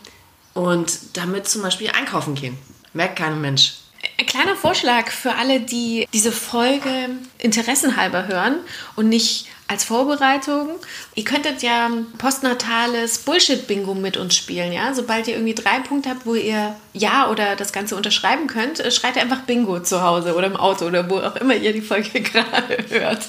und 0.54 1.00
damit 1.14 1.48
zum 1.48 1.62
Beispiel 1.62 1.90
einkaufen 1.90 2.36
gehen. 2.36 2.58
Merkt 2.94 3.18
kein 3.18 3.42
Mensch. 3.42 3.74
Ein 4.20 4.26
kleiner 4.26 4.56
Vorschlag 4.56 5.10
für 5.10 5.36
alle, 5.36 5.62
die 5.62 6.08
diese 6.14 6.32
Folge 6.32 7.10
interessenhalber 7.40 8.28
hören 8.28 8.58
und 8.96 9.10
nicht 9.10 9.48
als 9.68 9.86
Vorbereitung. 9.86 10.70
Ihr 11.16 11.24
könntet 11.24 11.64
ja 11.64 11.90
postnatales 12.18 13.20
Bullshit-Bingo 13.20 13.96
mit 13.96 14.18
uns 14.18 14.36
spielen, 14.36 14.74
ja? 14.74 14.94
Sobald 14.94 15.28
ihr 15.28 15.36
irgendwie 15.36 15.56
drei 15.56 15.80
Punkte 15.80 16.10
habt, 16.10 16.26
wo 16.26 16.36
ihr 16.36 16.76
Ja 16.92 17.30
oder 17.30 17.56
das 17.56 17.72
Ganze 17.72 17.96
unterschreiben 17.96 18.48
könnt, 18.48 18.80
äh, 18.80 18.92
schreit 18.92 19.18
einfach 19.18 19.42
Bingo 19.42 19.80
zu 19.80 20.02
Hause 20.04 20.36
oder 20.36 20.48
im 20.48 20.58
Auto 20.58 20.86
oder 20.86 21.10
wo 21.10 21.20
auch 21.20 21.36
immer 21.38 21.56
ihr 21.56 21.74
die 21.74 21.82
Folge 21.82 22.22
gerade 22.22 22.78
hört. 22.90 23.28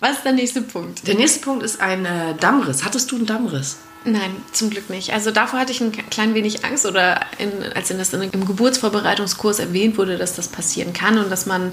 Was 0.00 0.18
ist 0.18 0.24
der 0.24 0.32
nächste 0.32 0.62
Punkt? 0.62 1.06
Der 1.06 1.14
nächste 1.14 1.40
Punkt 1.40 1.62
ist 1.62 1.80
ein 1.80 2.04
äh, 2.04 2.34
Dammriss. 2.38 2.84
Hattest 2.84 3.10
du 3.10 3.16
einen 3.16 3.26
Dammriss? 3.26 3.78
Nein, 4.04 4.30
zum 4.52 4.70
Glück 4.70 4.90
nicht. 4.90 5.12
Also 5.12 5.32
davor 5.32 5.58
hatte 5.58 5.72
ich 5.72 5.80
ein 5.80 5.92
klein 5.92 6.34
wenig 6.34 6.64
Angst 6.64 6.86
oder 6.86 7.20
in, 7.38 7.50
als 7.74 7.90
in 7.90 7.98
das 7.98 8.12
in, 8.12 8.22
im 8.22 8.46
Geburtsvorbereitungskurs 8.46 9.58
erwähnt 9.58 9.98
wurde, 9.98 10.16
dass 10.16 10.36
das 10.36 10.48
passieren 10.48 10.92
kann 10.92 11.18
und 11.18 11.30
dass 11.30 11.46
man 11.46 11.72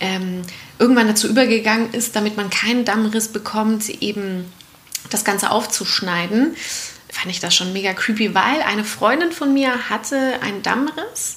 ähm, 0.00 0.42
irgendwann 0.78 1.06
dazu 1.06 1.28
übergegangen 1.28 1.92
ist, 1.92 2.16
damit 2.16 2.36
man 2.36 2.48
keinen 2.48 2.84
Dammriss 2.84 3.28
bekommt, 3.28 3.88
eben 4.02 4.50
das 5.10 5.24
Ganze 5.24 5.50
aufzuschneiden, 5.50 6.56
fand 7.10 7.30
ich 7.30 7.40
das 7.40 7.54
schon 7.54 7.72
mega 7.72 7.92
creepy, 7.92 8.34
weil 8.34 8.62
eine 8.66 8.84
Freundin 8.84 9.32
von 9.32 9.52
mir 9.52 9.90
hatte 9.90 10.40
einen 10.40 10.62
Dammriss 10.62 11.36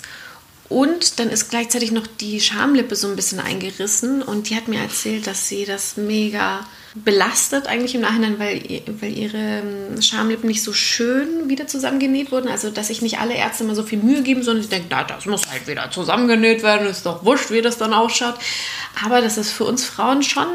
und 0.70 1.20
dann 1.20 1.30
ist 1.30 1.50
gleichzeitig 1.50 1.92
noch 1.92 2.06
die 2.06 2.40
Schamlippe 2.40 2.96
so 2.96 3.08
ein 3.08 3.16
bisschen 3.16 3.40
eingerissen 3.40 4.22
und 4.22 4.50
die 4.50 4.56
hat 4.56 4.68
mir 4.68 4.80
erzählt, 4.80 5.26
dass 5.26 5.48
sie 5.48 5.66
das 5.66 5.98
mega 5.98 6.66
belastet 6.96 7.68
eigentlich 7.68 7.96
im 7.96 8.02
Nachhinein, 8.02 8.40
weil, 8.40 8.62
weil 9.00 9.18
ihre 9.18 9.38
ähm, 9.38 10.02
Schamlippen 10.02 10.48
nicht 10.48 10.64
so 10.64 10.74
schön 10.74 11.50
wieder 11.50 11.68
zusammengenäht 11.68 12.32
wurden. 12.32 12.50
Also, 12.50 12.70
dass 12.70 12.88
sich 12.88 13.02
nicht 13.02 13.20
alle 13.20 13.36
Ärzte 13.36 13.64
immer 13.64 13.76
so 13.76 13.84
viel 13.84 14.00
Mühe 14.00 14.22
geben, 14.22 14.44
sondern 14.44 14.64
sie 14.64 14.70
denken, 14.70 14.88
na, 14.90 15.04
das 15.04 15.26
muss 15.26 15.50
halt 15.50 15.68
wieder 15.68 15.90
zusammengenäht 15.92 16.64
werden, 16.64 16.88
ist 16.88 17.06
doch 17.06 17.26
wurscht, 17.26 17.52
wie 17.52 17.62
das 17.62 17.78
dann 17.78 17.94
ausschaut. 17.94 18.36
Aber 19.04 19.22
dass 19.22 19.38
es 19.38 19.52
für 19.52 19.66
uns 19.66 19.86
Frauen 19.86 20.24
schon 20.24 20.48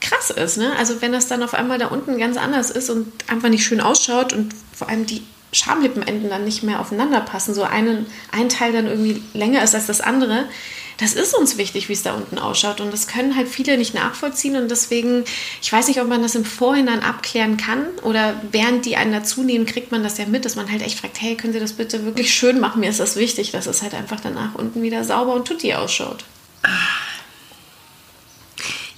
krass 0.00 0.30
ist. 0.30 0.58
Ne? 0.58 0.72
Also, 0.78 1.00
wenn 1.00 1.12
das 1.12 1.28
dann 1.28 1.42
auf 1.42 1.54
einmal 1.54 1.78
da 1.78 1.88
unten 1.88 2.18
ganz 2.18 2.36
anders 2.36 2.70
ist 2.70 2.90
und 2.90 3.12
einfach 3.28 3.48
nicht 3.48 3.64
schön 3.64 3.80
ausschaut 3.80 4.32
und 4.32 4.52
vor 4.72 4.88
allem 4.88 5.06
die 5.06 5.22
Schamlippenenden 5.52 6.30
dann 6.30 6.44
nicht 6.44 6.62
mehr 6.62 6.80
aufeinander 6.80 7.20
passen, 7.20 7.54
so 7.54 7.62
einen, 7.62 8.06
ein 8.32 8.48
Teil 8.48 8.72
dann 8.72 8.86
irgendwie 8.86 9.22
länger 9.34 9.62
ist 9.62 9.74
als 9.74 9.86
das 9.86 10.00
andere, 10.00 10.46
das 11.00 11.14
ist 11.14 11.34
uns 11.34 11.56
wichtig, 11.56 11.88
wie 11.88 11.94
es 11.94 12.02
da 12.02 12.14
unten 12.14 12.38
ausschaut. 12.38 12.80
Und 12.80 12.92
das 12.92 13.06
können 13.06 13.34
halt 13.34 13.48
viele 13.48 13.78
nicht 13.78 13.94
nachvollziehen. 13.94 14.56
Und 14.56 14.70
deswegen, 14.70 15.24
ich 15.62 15.72
weiß 15.72 15.88
nicht, 15.88 16.00
ob 16.00 16.08
man 16.08 16.20
das 16.20 16.34
im 16.34 16.44
Vorhinein 16.44 17.02
abklären 17.02 17.56
kann 17.56 17.86
oder 18.02 18.40
während 18.52 18.84
die 18.84 18.96
einen 18.96 19.12
dazu 19.12 19.42
nehmen, 19.42 19.64
kriegt 19.64 19.92
man 19.92 20.02
das 20.02 20.18
ja 20.18 20.26
mit, 20.26 20.44
dass 20.44 20.56
man 20.56 20.70
halt 20.70 20.82
echt 20.82 21.00
fragt, 21.00 21.20
hey, 21.20 21.36
können 21.36 21.54
Sie 21.54 21.60
das 21.60 21.72
bitte 21.72 22.04
wirklich 22.04 22.34
schön 22.34 22.60
machen? 22.60 22.80
Mir 22.80 22.90
ist 22.90 23.00
das 23.00 23.16
wichtig, 23.16 23.50
dass 23.50 23.66
es 23.66 23.80
halt 23.80 23.94
einfach 23.94 24.20
danach 24.20 24.54
unten 24.56 24.82
wieder 24.82 25.02
sauber 25.02 25.34
und 25.34 25.48
tutti 25.48 25.72
ausschaut. 25.72 26.24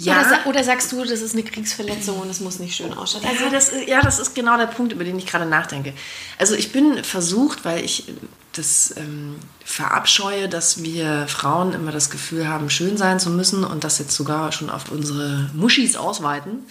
Ja. 0.04 0.21
Oder, 0.21 0.47
oder, 0.47 0.64
sagst 0.64 0.90
du, 0.92 1.04
das 1.04 1.21
ist 1.21 1.35
eine 1.35 1.44
Kriegsverletzung 1.44 2.18
und 2.18 2.28
es 2.28 2.40
muss 2.40 2.59
nicht 2.59 2.75
schön 2.75 2.92
ausschauen? 2.92 3.25
Also 3.25 3.50
das, 3.50 3.73
ja, 3.87 4.00
das 4.00 4.18
ist 4.18 4.35
genau 4.35 4.56
der 4.56 4.66
Punkt, 4.66 4.92
über 4.92 5.04
den 5.04 5.18
ich 5.18 5.26
gerade 5.26 5.47
nachdenke. 5.47 5.92
Also 6.38 6.54
ich 6.54 6.73
bin 6.73 7.04
versucht, 7.04 7.64
weil 7.64 7.85
ich 7.85 8.04
das 8.52 8.94
ähm, 8.97 9.37
verabscheue, 9.64 10.49
dass 10.49 10.82
wir 10.82 11.26
Frauen 11.28 11.73
immer 11.73 11.92
das 11.92 12.11
Gefühl 12.11 12.49
haben, 12.49 12.68
schön 12.68 12.97
sein 12.97 13.21
zu 13.21 13.30
müssen 13.30 13.64
und 13.64 13.85
das 13.85 13.99
jetzt 13.99 14.14
sogar 14.14 14.52
schon 14.52 14.71
auf 14.71 14.90
unsere 14.90 15.50
Muschis 15.54 15.97
ausweiten. 15.97 16.66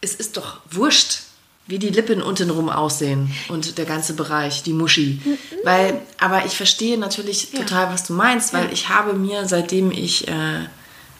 Es 0.00 0.14
ist 0.14 0.36
doch 0.36 0.60
wurscht, 0.70 1.20
wie 1.66 1.78
die 1.78 1.88
Lippen 1.88 2.22
untenrum 2.22 2.68
aussehen 2.68 3.32
und 3.48 3.76
der 3.78 3.86
ganze 3.86 4.14
Bereich, 4.14 4.62
die 4.62 4.72
Muschi. 4.72 5.20
Mhm. 5.24 5.38
Weil, 5.64 6.00
aber 6.18 6.44
ich 6.46 6.56
verstehe 6.56 6.96
natürlich 6.96 7.52
ja. 7.52 7.60
total, 7.60 7.92
was 7.92 8.04
du 8.04 8.12
meinst, 8.12 8.52
weil 8.52 8.66
ja. 8.66 8.72
ich 8.72 8.88
habe 8.88 9.14
mir, 9.14 9.46
seitdem 9.46 9.90
ich 9.90 10.28
äh, 10.28 10.66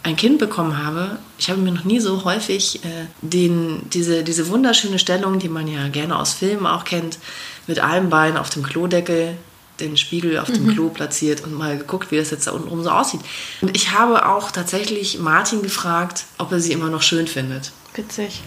ein 0.07 0.15
Kind 0.15 0.39
bekommen 0.39 0.79
habe, 0.79 1.19
ich 1.37 1.51
habe 1.51 1.61
mir 1.61 1.73
noch 1.73 1.83
nie 1.83 1.99
so 1.99 2.23
häufig 2.25 2.85
äh, 2.85 3.07
den, 3.23 3.91
diese, 3.93 4.23
diese 4.23 4.49
wunderschöne 4.49 5.01
Stellung, 5.01 5.41
die 5.41 5.49
man 5.49 5.67
ja 5.67 5.89
gerne 5.89 6.17
aus 6.17 6.33
Filmen 6.33 6.65
auch 6.65 6.85
kennt, 6.85 7.19
mit 7.67 7.81
einem 7.81 8.09
Bein 8.09 8.37
auf 8.37 8.49
dem 8.49 8.63
Klodeckel, 8.63 9.37
den 9.81 9.97
Spiegel 9.97 10.39
auf 10.39 10.47
dem 10.47 10.67
mhm. 10.67 10.75
Klo 10.75 10.89
platziert 10.91 11.43
und 11.43 11.55
mal 11.55 11.77
geguckt, 11.77 12.13
wie 12.13 12.19
das 12.19 12.31
jetzt 12.31 12.47
da 12.47 12.53
unten 12.53 12.85
so 12.85 12.91
aussieht. 12.91 13.21
Und 13.61 13.77
ich 13.77 13.91
habe 13.91 14.29
auch 14.29 14.53
tatsächlich 14.53 15.19
Martin 15.19 15.61
gefragt, 15.61 16.25
ob 16.39 16.53
er 16.53 16.61
sie 16.61 16.73
immer 16.73 16.89
noch 16.89 17.03
schön 17.03 17.27
findet. 17.27 17.73
Witzig. 17.95 18.43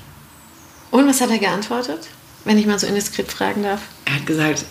Und 0.91 1.09
was 1.09 1.19
hat 1.19 1.29
er 1.29 1.39
geantwortet? 1.39 2.07
Wenn 2.45 2.57
ich 2.57 2.67
mal 2.67 2.79
so 2.79 2.87
indiskret 2.87 3.29
fragen 3.29 3.63
darf. 3.63 3.81
Er 4.05 4.15
hat 4.15 4.25
gesagt, 4.25 4.63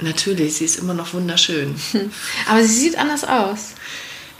natürlich, 0.00 0.56
sie 0.56 0.64
ist 0.64 0.80
immer 0.80 0.94
noch 0.94 1.14
wunderschön. 1.14 1.76
Aber 2.50 2.60
sie 2.64 2.74
sieht 2.74 2.98
anders 2.98 3.22
aus. 3.22 3.74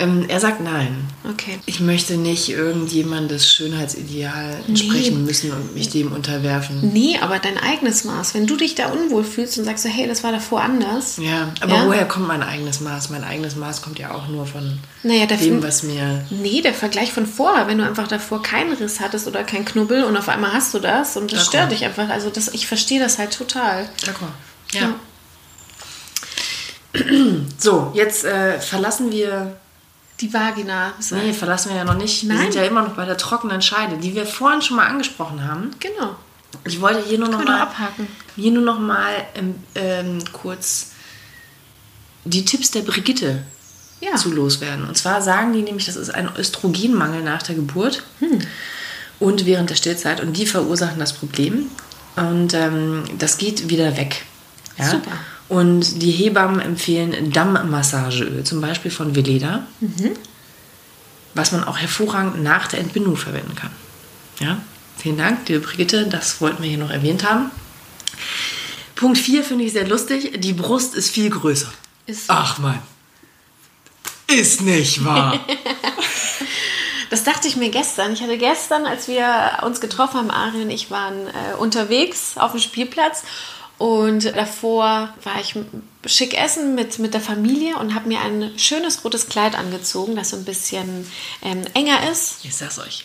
Ähm, 0.01 0.27
er 0.29 0.39
sagt 0.39 0.61
nein. 0.61 1.09
Okay. 1.29 1.59
Ich 1.67 1.81
möchte 1.81 2.17
nicht 2.17 2.49
irgendjemandes 2.51 3.51
Schönheitsideal 3.53 4.61
entsprechen 4.69 5.19
nee. 5.19 5.25
müssen 5.25 5.51
und 5.51 5.75
mich 5.75 5.91
dem 5.91 6.13
unterwerfen. 6.13 6.93
Nee, 6.93 7.19
aber 7.21 7.41
dein 7.41 7.59
eigenes 7.59 8.05
Maß. 8.05 8.33
Wenn 8.35 8.47
du 8.47 8.57
dich 8.57 8.77
da 8.77 8.91
unwohl 8.91 9.25
fühlst 9.25 9.59
und 9.59 9.65
sagst 9.65 9.83
so, 9.83 9.89
hey, 9.89 10.07
das 10.07 10.23
war 10.23 10.31
davor 10.31 10.63
anders. 10.63 11.17
Ja, 11.17 11.53
aber 11.61 11.75
ja? 11.75 11.87
woher 11.87 12.05
kommt 12.07 12.29
mein 12.29 12.45
eigenes 12.45 12.81
Maß? 12.81 13.11
Mein 13.11 13.25
eigenes 13.25 13.57
Maß 13.57 13.83
kommt 13.83 13.99
ja 13.99 14.13
auch 14.13 14.29
nur 14.29 14.47
von 14.47 14.79
naja, 15.03 15.27
dem, 15.27 15.65
was 15.65 15.83
mir... 15.83 16.25
Nee, 16.31 16.63
der 16.63 16.75
Vergleich 16.75 17.13
von 17.13 17.27
vorher, 17.27 17.67
wenn 17.67 17.79
du 17.79 17.85
einfach 17.85 18.07
davor 18.07 18.41
keinen 18.41 18.75
Riss 18.75 19.01
hattest 19.01 19.27
oder 19.27 19.43
keinen 19.43 19.65
Knubbel 19.65 20.05
und 20.05 20.17
auf 20.17 20.29
einmal 20.29 20.53
hast 20.53 20.75
du 20.75 20.79
das 20.79 21.17
und 21.17 21.33
das 21.33 21.45
stört 21.45 21.73
dich 21.73 21.85
einfach. 21.85 22.09
Also 22.09 22.31
das, 22.31 22.47
ich 22.55 22.69
verstehe 22.69 23.01
das 23.01 23.19
halt 23.19 23.37
total. 23.37 23.89
D'accord. 24.05 24.31
ja. 24.75 24.81
ja. 24.81 24.95
So, 27.59 27.91
jetzt 27.95 28.25
äh, 28.25 28.61
verlassen 28.61 29.13
wir 29.13 29.57
die 30.21 30.33
Vagina. 30.33 30.93
Nee, 31.11 31.33
verlassen 31.33 31.71
wir 31.71 31.77
ja 31.77 31.85
noch 31.85 31.97
nicht. 31.97 32.25
Nein. 32.25 32.37
Wir 32.37 32.43
sind 32.45 32.55
ja 32.55 32.65
immer 32.65 32.83
noch 32.83 32.95
bei 32.95 33.05
der 33.05 33.17
trockenen 33.17 33.63
Scheide, 33.63 33.97
die 33.99 34.15
wir 34.15 34.27
vorhin 34.27 34.63
schon 34.63 34.77
mal 34.77 34.87
angesprochen 34.87 35.45
haben. 35.45 35.71
Genau. 35.81 36.17
Ich 36.65 36.81
wollte 36.81 37.03
hier 37.07 37.19
nur 37.19 37.29
noch 37.29 37.45
mal 37.45 37.61
abhaken. 37.61 38.09
Hier 38.37 38.51
nur 38.51 38.63
noch 38.63 38.79
mal 38.79 39.13
ähm, 39.35 39.55
ähm, 39.75 40.19
kurz 40.33 40.93
die 42.25 42.45
Tipps 42.45 42.71
der 42.71 42.83
Brigitte 42.83 43.45
ja. 44.01 44.15
zu 44.17 44.33
loswerden. 44.33 44.87
Und 44.87 44.97
zwar 44.97 45.23
sagen 45.23 45.53
die 45.53 45.63
nämlich, 45.63 45.87
das 45.87 45.97
ist 45.97 46.11
ein 46.11 46.29
Östrogenmangel 46.37 47.23
nach 47.23 47.43
der 47.43 47.55
Geburt 47.55 48.03
hm. 48.21 48.41
und 49.19 49.47
während 49.47 49.71
der 49.71 49.77
Stillzeit 49.77 50.21
und 50.21 50.37
die 50.37 50.47
verursachen 50.47 50.99
das 50.99 51.13
Problem. 51.13 51.71
Und 52.17 52.55
ähm, 52.55 53.05
das 53.19 53.39
geht 53.39 53.69
wieder 53.69 53.97
weg. 53.97 54.25
Ja? 54.77 54.91
Super. 54.91 55.13
Und 55.49 56.03
die 56.03 56.11
Hebammen 56.11 56.61
empfehlen 56.61 57.33
Dammmassageöl, 57.33 58.45
zum 58.45 58.61
Beispiel 58.61 58.91
von 58.91 59.15
Veleda, 59.15 59.67
mhm. 59.81 60.11
was 61.35 61.53
man 61.53 61.65
auch 61.65 61.79
hervorragend 61.79 62.43
nach 62.43 62.69
der 62.69 62.81
Entbindung 62.81 63.17
verwenden 63.17 63.55
kann. 63.55 63.71
Ja? 64.41 64.59
Vielen 64.99 65.17
Dank, 65.17 65.49
liebe 65.49 65.61
Brigitte, 65.61 66.07
das 66.07 66.41
wollten 66.41 66.63
wir 66.63 66.69
hier 66.69 66.79
noch 66.79 66.91
erwähnt 66.91 67.29
haben. 67.29 67.51
Punkt 68.95 69.17
4 69.17 69.45
finde 69.45 69.65
ich 69.65 69.73
sehr 69.73 69.87
lustig. 69.87 70.41
Die 70.41 70.53
Brust 70.53 70.95
ist 70.95 71.11
viel 71.11 71.31
größer. 71.31 71.73
Ist 72.07 72.25
Ach 72.29 72.59
man. 72.59 72.83
Ist 74.27 74.61
nicht 74.61 75.05
wahr. 75.05 75.39
Das 77.11 77.25
dachte 77.25 77.49
ich 77.49 77.57
mir 77.57 77.71
gestern. 77.71 78.13
Ich 78.13 78.23
hatte 78.23 78.37
gestern, 78.37 78.85
als 78.85 79.09
wir 79.09 79.61
uns 79.63 79.81
getroffen 79.81 80.19
haben, 80.19 80.31
Ari 80.31 80.63
und 80.63 80.71
ich 80.71 80.91
waren 80.91 81.27
äh, 81.27 81.57
unterwegs 81.59 82.37
auf 82.37 82.53
dem 82.53 82.61
Spielplatz 82.61 83.23
und 83.79 84.25
davor 84.25 85.15
war 85.23 85.41
ich 85.41 85.55
schick 86.05 86.35
essen 86.37 86.75
mit, 86.75 86.99
mit 86.99 87.15
der 87.15 87.21
Familie 87.21 87.77
und 87.77 87.95
habe 87.95 88.09
mir 88.09 88.21
ein 88.21 88.53
schönes 88.59 89.05
rotes 89.05 89.29
Kleid 89.29 89.55
angezogen, 89.55 90.17
das 90.17 90.31
so 90.31 90.37
ein 90.37 90.45
bisschen 90.45 91.09
ähm, 91.43 91.63
enger 91.75 92.11
ist. 92.11 92.45
Ich 92.45 92.57
sag's 92.57 92.81
euch. 92.81 93.05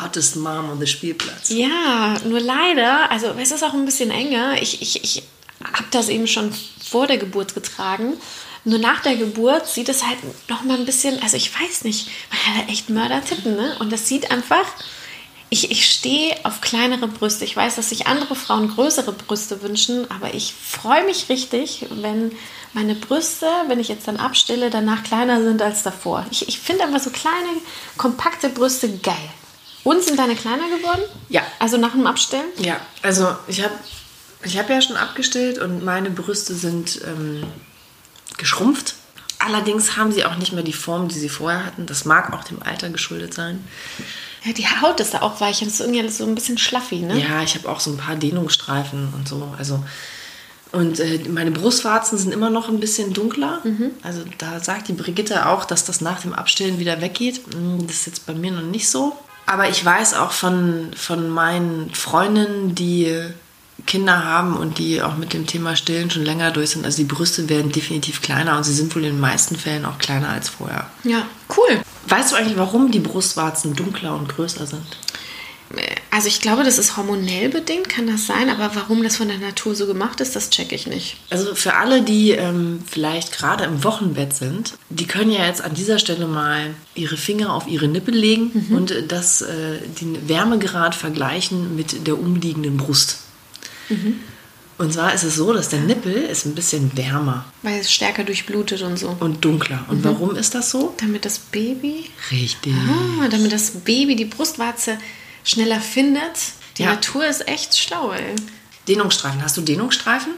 Hottest 0.00 0.36
Mom 0.36 0.70
on 0.70 0.80
the 0.80 0.86
Spielplatz. 0.86 1.50
Ja, 1.50 2.16
nur 2.24 2.40
leider, 2.40 3.10
also 3.10 3.28
es 3.38 3.50
ist 3.50 3.62
auch 3.62 3.74
ein 3.74 3.84
bisschen 3.84 4.10
enger. 4.10 4.60
Ich, 4.62 4.80
ich, 4.80 5.04
ich 5.04 5.22
habe 5.62 5.88
das 5.90 6.08
eben 6.08 6.26
schon 6.26 6.52
vor 6.82 7.06
der 7.06 7.18
Geburt 7.18 7.54
getragen. 7.54 8.14
Nur 8.64 8.78
nach 8.78 9.02
der 9.02 9.16
Geburt 9.16 9.68
sieht 9.68 9.88
es 9.88 10.04
halt 10.04 10.18
noch 10.48 10.64
mal 10.64 10.78
ein 10.78 10.86
bisschen, 10.86 11.22
also 11.22 11.36
ich 11.36 11.52
weiß 11.54 11.84
nicht, 11.84 12.08
man 12.30 12.56
hat 12.56 12.68
echt 12.68 12.90
Mördertippen, 12.90 13.54
ne? 13.54 13.76
Und 13.78 13.92
das 13.92 14.08
sieht 14.08 14.30
einfach 14.30 14.64
ich, 15.48 15.70
ich 15.70 15.88
stehe 15.88 16.34
auf 16.44 16.60
kleinere 16.60 17.06
Brüste. 17.06 17.44
Ich 17.44 17.56
weiß, 17.56 17.76
dass 17.76 17.90
sich 17.90 18.06
andere 18.06 18.34
Frauen 18.34 18.68
größere 18.68 19.12
Brüste 19.12 19.62
wünschen, 19.62 20.10
aber 20.10 20.34
ich 20.34 20.52
freue 20.54 21.04
mich 21.04 21.28
richtig, 21.28 21.86
wenn 21.90 22.32
meine 22.72 22.94
Brüste, 22.94 23.46
wenn 23.68 23.78
ich 23.78 23.88
jetzt 23.88 24.08
dann 24.08 24.16
abstille, 24.16 24.70
danach 24.70 25.04
kleiner 25.04 25.42
sind 25.42 25.62
als 25.62 25.82
davor. 25.82 26.26
Ich, 26.30 26.48
ich 26.48 26.58
finde 26.58 26.84
einfach 26.84 27.00
so 27.00 27.10
kleine, 27.10 27.48
kompakte 27.96 28.48
Brüste 28.48 28.98
geil. 28.98 29.14
Und 29.84 30.02
sind 30.02 30.18
deine 30.18 30.34
kleiner 30.34 30.68
geworden? 30.76 31.02
Ja. 31.28 31.42
Also 31.60 31.76
nach 31.76 31.92
dem 31.92 32.08
Abstillen? 32.08 32.46
Ja, 32.58 32.80
also 33.02 33.36
ich 33.46 33.62
habe 33.62 33.74
ich 34.42 34.58
hab 34.58 34.68
ja 34.68 34.82
schon 34.82 34.96
abgestillt 34.96 35.58
und 35.58 35.84
meine 35.84 36.10
Brüste 36.10 36.54
sind 36.54 37.00
ähm, 37.04 37.44
geschrumpft. 38.36 38.96
Allerdings 39.38 39.96
haben 39.96 40.10
sie 40.10 40.24
auch 40.24 40.36
nicht 40.36 40.52
mehr 40.52 40.64
die 40.64 40.72
Form, 40.72 41.06
die 41.08 41.18
sie 41.18 41.28
vorher 41.28 41.64
hatten. 41.64 41.86
Das 41.86 42.04
mag 42.04 42.32
auch 42.32 42.42
dem 42.42 42.62
Alter 42.62 42.90
geschuldet 42.90 43.32
sein. 43.32 43.64
Ja, 44.46 44.52
die 44.52 44.66
Haut 44.66 45.00
ist 45.00 45.12
da 45.14 45.22
auch 45.22 45.40
weich 45.40 45.60
und 45.62 45.68
ist 45.68 45.80
irgendwie 45.80 46.08
so 46.08 46.24
ein 46.24 46.34
bisschen 46.34 46.56
schlaffi, 46.58 47.00
ne? 47.00 47.18
Ja, 47.20 47.42
ich 47.42 47.54
habe 47.56 47.68
auch 47.68 47.80
so 47.80 47.90
ein 47.90 47.96
paar 47.96 48.16
Dehnungsstreifen 48.16 49.08
und 49.14 49.26
so. 49.28 49.52
Also 49.58 49.82
und 50.72 51.00
äh, 51.00 51.20
meine 51.28 51.50
Brustwarzen 51.52 52.18
sind 52.18 52.32
immer 52.32 52.50
noch 52.50 52.68
ein 52.68 52.80
bisschen 52.80 53.12
dunkler. 53.12 53.60
Also 54.02 54.22
da 54.38 54.60
sagt 54.60 54.88
die 54.88 54.92
Brigitte 54.92 55.46
auch, 55.46 55.64
dass 55.64 55.84
das 55.84 56.00
nach 56.00 56.20
dem 56.20 56.32
Abstillen 56.32 56.78
wieder 56.78 57.00
weggeht. 57.00 57.40
Hm, 57.52 57.86
Das 57.86 57.96
ist 57.96 58.06
jetzt 58.06 58.26
bei 58.26 58.34
mir 58.34 58.50
noch 58.52 58.62
nicht 58.62 58.88
so. 58.88 59.16
Aber 59.46 59.68
ich 59.68 59.82
weiß 59.84 60.14
auch 60.14 60.32
von, 60.32 60.90
von 60.96 61.30
meinen 61.30 61.94
Freundinnen, 61.94 62.74
die 62.74 63.16
Kinder 63.86 64.24
haben 64.24 64.56
und 64.56 64.78
die 64.78 65.02
auch 65.02 65.16
mit 65.16 65.32
dem 65.32 65.46
Thema 65.46 65.76
Stillen 65.76 66.10
schon 66.10 66.24
länger 66.24 66.50
durch 66.50 66.70
sind. 66.70 66.84
Also 66.84 66.98
die 66.98 67.04
Brüste 67.04 67.48
werden 67.48 67.70
definitiv 67.70 68.20
kleiner 68.20 68.56
und 68.56 68.64
sie 68.64 68.74
sind 68.74 68.94
wohl 68.96 69.04
in 69.04 69.12
den 69.14 69.20
meisten 69.20 69.54
Fällen 69.56 69.84
auch 69.84 69.98
kleiner 69.98 70.30
als 70.30 70.48
vorher. 70.48 70.86
Ja, 71.04 71.22
cool. 71.56 71.80
Weißt 72.08 72.32
du 72.32 72.36
eigentlich, 72.36 72.56
warum 72.56 72.90
die 72.90 73.00
Brustwarzen 73.00 73.74
dunkler 73.74 74.14
und 74.14 74.28
größer 74.28 74.66
sind? 74.66 74.96
Also 76.10 76.28
ich 76.28 76.40
glaube, 76.40 76.62
das 76.62 76.78
ist 76.78 76.96
hormonell 76.96 77.48
bedingt, 77.48 77.88
kann 77.88 78.06
das 78.06 78.26
sein, 78.26 78.48
aber 78.48 78.74
warum 78.74 79.02
das 79.02 79.16
von 79.16 79.28
der 79.28 79.38
Natur 79.38 79.74
so 79.74 79.86
gemacht 79.86 80.20
ist, 80.20 80.36
das 80.36 80.50
checke 80.50 80.74
ich 80.74 80.86
nicht. 80.86 81.16
Also 81.28 81.54
für 81.54 81.74
alle, 81.74 82.02
die 82.02 82.30
ähm, 82.30 82.82
vielleicht 82.86 83.36
gerade 83.36 83.64
im 83.64 83.82
Wochenbett 83.82 84.32
sind, 84.32 84.74
die 84.90 85.06
können 85.06 85.32
ja 85.32 85.44
jetzt 85.44 85.62
an 85.62 85.74
dieser 85.74 85.98
Stelle 85.98 86.28
mal 86.28 86.74
ihre 86.94 87.16
Finger 87.16 87.52
auf 87.52 87.66
ihre 87.66 87.88
Nippel 87.88 88.14
legen 88.14 88.68
und 88.70 88.92
äh, 88.92 89.06
das, 89.06 89.42
äh, 89.42 89.78
den 90.00 90.28
Wärmegrad 90.28 90.94
vergleichen 90.94 91.74
mit 91.74 92.06
der 92.06 92.18
umliegenden 92.18 92.76
Brust. 92.76 93.18
Und 94.78 94.92
zwar 94.92 95.14
ist 95.14 95.22
es 95.22 95.36
so, 95.36 95.52
dass 95.54 95.70
der 95.70 95.80
Nippel 95.80 96.12
ist 96.12 96.44
ein 96.44 96.54
bisschen 96.54 96.94
wärmer 96.96 97.46
Weil 97.62 97.80
es 97.80 97.90
stärker 97.90 98.24
durchblutet 98.24 98.82
und 98.82 98.98
so. 98.98 99.16
und 99.20 99.42
dunkler. 99.44 99.84
Und 99.88 100.04
warum 100.04 100.36
ist 100.36 100.54
das 100.54 100.70
so? 100.70 100.94
Damit 101.00 101.24
das 101.24 101.38
Baby, 101.38 102.10
Richtig. 102.30 102.74
ah, 102.74 103.26
damit 103.28 103.52
das 103.52 103.70
Baby 103.70 104.16
die 104.16 104.26
Brustwarze 104.26 104.98
schneller 105.44 105.80
findet. 105.80 106.32
Die 106.76 106.82
Ja. 106.82 106.90
Natur 106.92 107.26
ist 107.26 107.48
echt 107.48 107.78
schlau, 107.78 108.12
ey. 108.12 108.34
Dehnungsstreifen. 108.86 109.42
Hast 109.42 109.56
du 109.56 109.62
Dehnungsstreifen? 109.62 110.32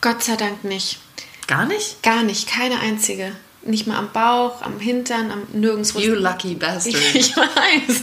Gott 0.00 0.22
sei 0.22 0.36
Dank 0.36 0.64
nicht. 0.64 0.98
Gar 1.46 1.66
nicht? 1.66 2.02
Gar 2.02 2.22
nicht, 2.22 2.46
keine 2.48 2.78
einzige. 2.80 3.32
Nicht 3.62 3.86
mal 3.86 3.98
am 3.98 4.10
Bauch, 4.12 4.62
am 4.62 4.80
Hintern, 4.80 5.30
am 5.30 5.42
nirgendwo. 5.52 5.98
You 5.98 6.14
lucky 6.14 6.54
bastard. 6.54 6.94
Ich 7.14 7.36
weiß. 7.36 8.02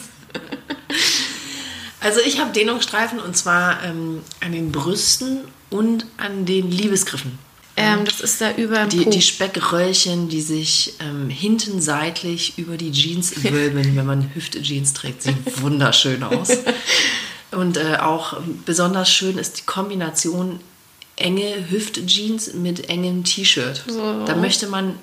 Also 2.06 2.20
ich 2.24 2.40
habe 2.40 2.52
Dehnungsstreifen 2.52 3.20
und 3.20 3.36
zwar 3.36 3.84
ähm, 3.84 4.22
an 4.40 4.52
den 4.52 4.72
Brüsten 4.72 5.40
und 5.72 6.06
an 6.18 6.46
den 6.46 6.70
Liebesgriffen. 6.70 7.40
Ähm, 7.78 8.06
das 8.06 8.22
ist 8.22 8.40
da 8.40 8.54
über 8.54 8.86
Die, 8.86 9.10
die 9.10 9.24
Speckröllchen, 9.24 10.30
die 10.30 10.42
sich 10.42 10.94
ähm, 11.00 11.32
hinten 11.32 11.82
seitlich 11.82 12.60
über 12.60 12.78
die 12.78 12.92
Jeans 12.92 13.44
wölben, 13.52 13.96
wenn 13.96 14.06
man 14.06 14.30
Hüfte-Jeans 14.36 14.94
trägt, 14.94 15.24
sieht 15.24 15.36
wunderschön 15.62 16.22
aus. 16.22 16.50
Und 17.52 17.78
äh, 17.78 17.98
auch 17.98 18.38
besonders 18.66 19.10
schön 19.10 19.40
ist 19.40 19.58
die 19.60 19.66
Kombination 19.66 20.60
enge 21.16 21.70
Hüfte-Jeans 21.72 22.54
mit 22.54 22.88
engem 22.88 23.24
T-Shirt. 23.24 23.84
So. 23.88 24.26
Da 24.28 24.36
möchte 24.36 24.68
man 24.68 25.00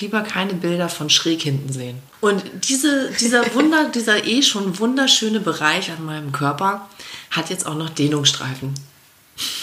lieber 0.00 0.22
keine 0.22 0.54
Bilder 0.54 0.88
von 0.88 1.10
schräg 1.10 1.42
hinten 1.42 1.72
sehen. 1.72 1.98
Und 2.20 2.42
diese, 2.68 3.10
dieser, 3.12 3.54
Wunder, 3.54 3.88
dieser 3.94 4.24
eh 4.24 4.42
schon 4.42 4.78
wunderschöne 4.78 5.40
Bereich 5.40 5.90
an 5.90 6.04
meinem 6.04 6.32
Körper 6.32 6.88
hat 7.30 7.50
jetzt 7.50 7.66
auch 7.66 7.74
noch 7.74 7.90
Dehnungsstreifen. 7.90 8.74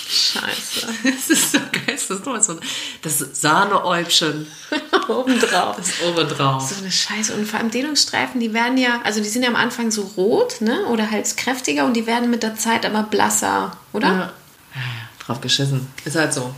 Scheiße. 0.07 0.87
Das 1.03 1.29
ist 1.29 1.51
so 1.51 1.59
geil. 1.59 1.81
Das 1.87 2.09
ist 2.09 2.25
nur 2.25 2.41
so 2.41 2.59
das 3.01 3.19
Sahneäubchen. 3.19 4.47
Obendrauf. 5.07 5.75
Das 5.77 6.01
obendrauf. 6.07 6.69
So 6.69 6.75
eine 6.75 6.91
Scheiße. 6.91 7.33
Und 7.33 7.45
vor 7.45 7.59
allem 7.59 7.71
Dehnungsstreifen, 7.71 8.39
die 8.39 8.53
werden 8.53 8.77
ja, 8.77 9.01
also 9.03 9.21
die 9.21 9.29
sind 9.29 9.43
ja 9.43 9.49
am 9.49 9.55
Anfang 9.55 9.91
so 9.91 10.03
rot, 10.17 10.61
ne? 10.61 10.85
Oder 10.87 11.11
halt 11.11 11.35
kräftiger 11.37 11.85
und 11.85 11.93
die 11.93 12.07
werden 12.07 12.29
mit 12.29 12.43
der 12.43 12.55
Zeit 12.55 12.85
aber 12.85 13.03
blasser, 13.03 13.77
oder? 13.93 14.07
Ja, 14.07 14.33
ja, 14.75 14.81
drauf 15.25 15.41
geschissen. 15.41 15.87
Ist 16.05 16.15
halt 16.15 16.33
so. 16.33 16.53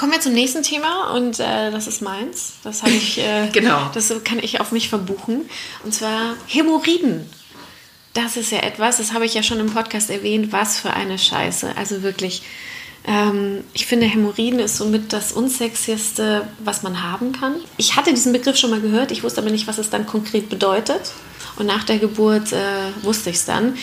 Kommen 0.00 0.12
wir 0.12 0.20
zum 0.22 0.32
nächsten 0.32 0.62
Thema 0.62 1.12
und 1.12 1.40
äh, 1.40 1.70
das 1.70 1.86
ist 1.86 2.00
meins. 2.00 2.54
Das 2.64 2.80
habe 2.82 2.92
ich, 2.92 3.18
äh, 3.18 3.48
Genau. 3.52 3.90
Das 3.92 4.10
kann 4.24 4.38
ich 4.38 4.58
auf 4.58 4.72
mich 4.72 4.88
verbuchen. 4.88 5.42
Und 5.84 5.92
zwar 5.92 6.36
Hämorrhoiden. 6.46 7.28
Das 8.14 8.38
ist 8.38 8.50
ja 8.50 8.60
etwas, 8.60 8.96
das 8.96 9.12
habe 9.12 9.26
ich 9.26 9.34
ja 9.34 9.42
schon 9.42 9.60
im 9.60 9.70
Podcast 9.70 10.08
erwähnt. 10.08 10.52
Was 10.52 10.78
für 10.78 10.94
eine 10.94 11.18
Scheiße. 11.18 11.76
Also 11.76 12.02
wirklich. 12.02 12.40
Ähm, 13.06 13.62
ich 13.74 13.84
finde, 13.84 14.06
Hämorrhoiden 14.06 14.58
ist 14.58 14.78
somit 14.78 15.12
das 15.12 15.32
unsexieste, 15.32 16.48
was 16.60 16.82
man 16.82 17.02
haben 17.02 17.32
kann. 17.32 17.56
Ich 17.76 17.94
hatte 17.94 18.14
diesen 18.14 18.32
Begriff 18.32 18.56
schon 18.56 18.70
mal 18.70 18.80
gehört, 18.80 19.10
ich 19.10 19.22
wusste 19.22 19.42
aber 19.42 19.50
nicht, 19.50 19.66
was 19.66 19.76
es 19.76 19.90
dann 19.90 20.06
konkret 20.06 20.48
bedeutet. 20.48 21.12
Und 21.56 21.66
nach 21.66 21.84
der 21.84 21.98
Geburt 21.98 22.54
äh, 22.54 22.90
wusste 23.02 23.28
ich 23.28 23.36
es 23.36 23.44
dann. 23.44 23.76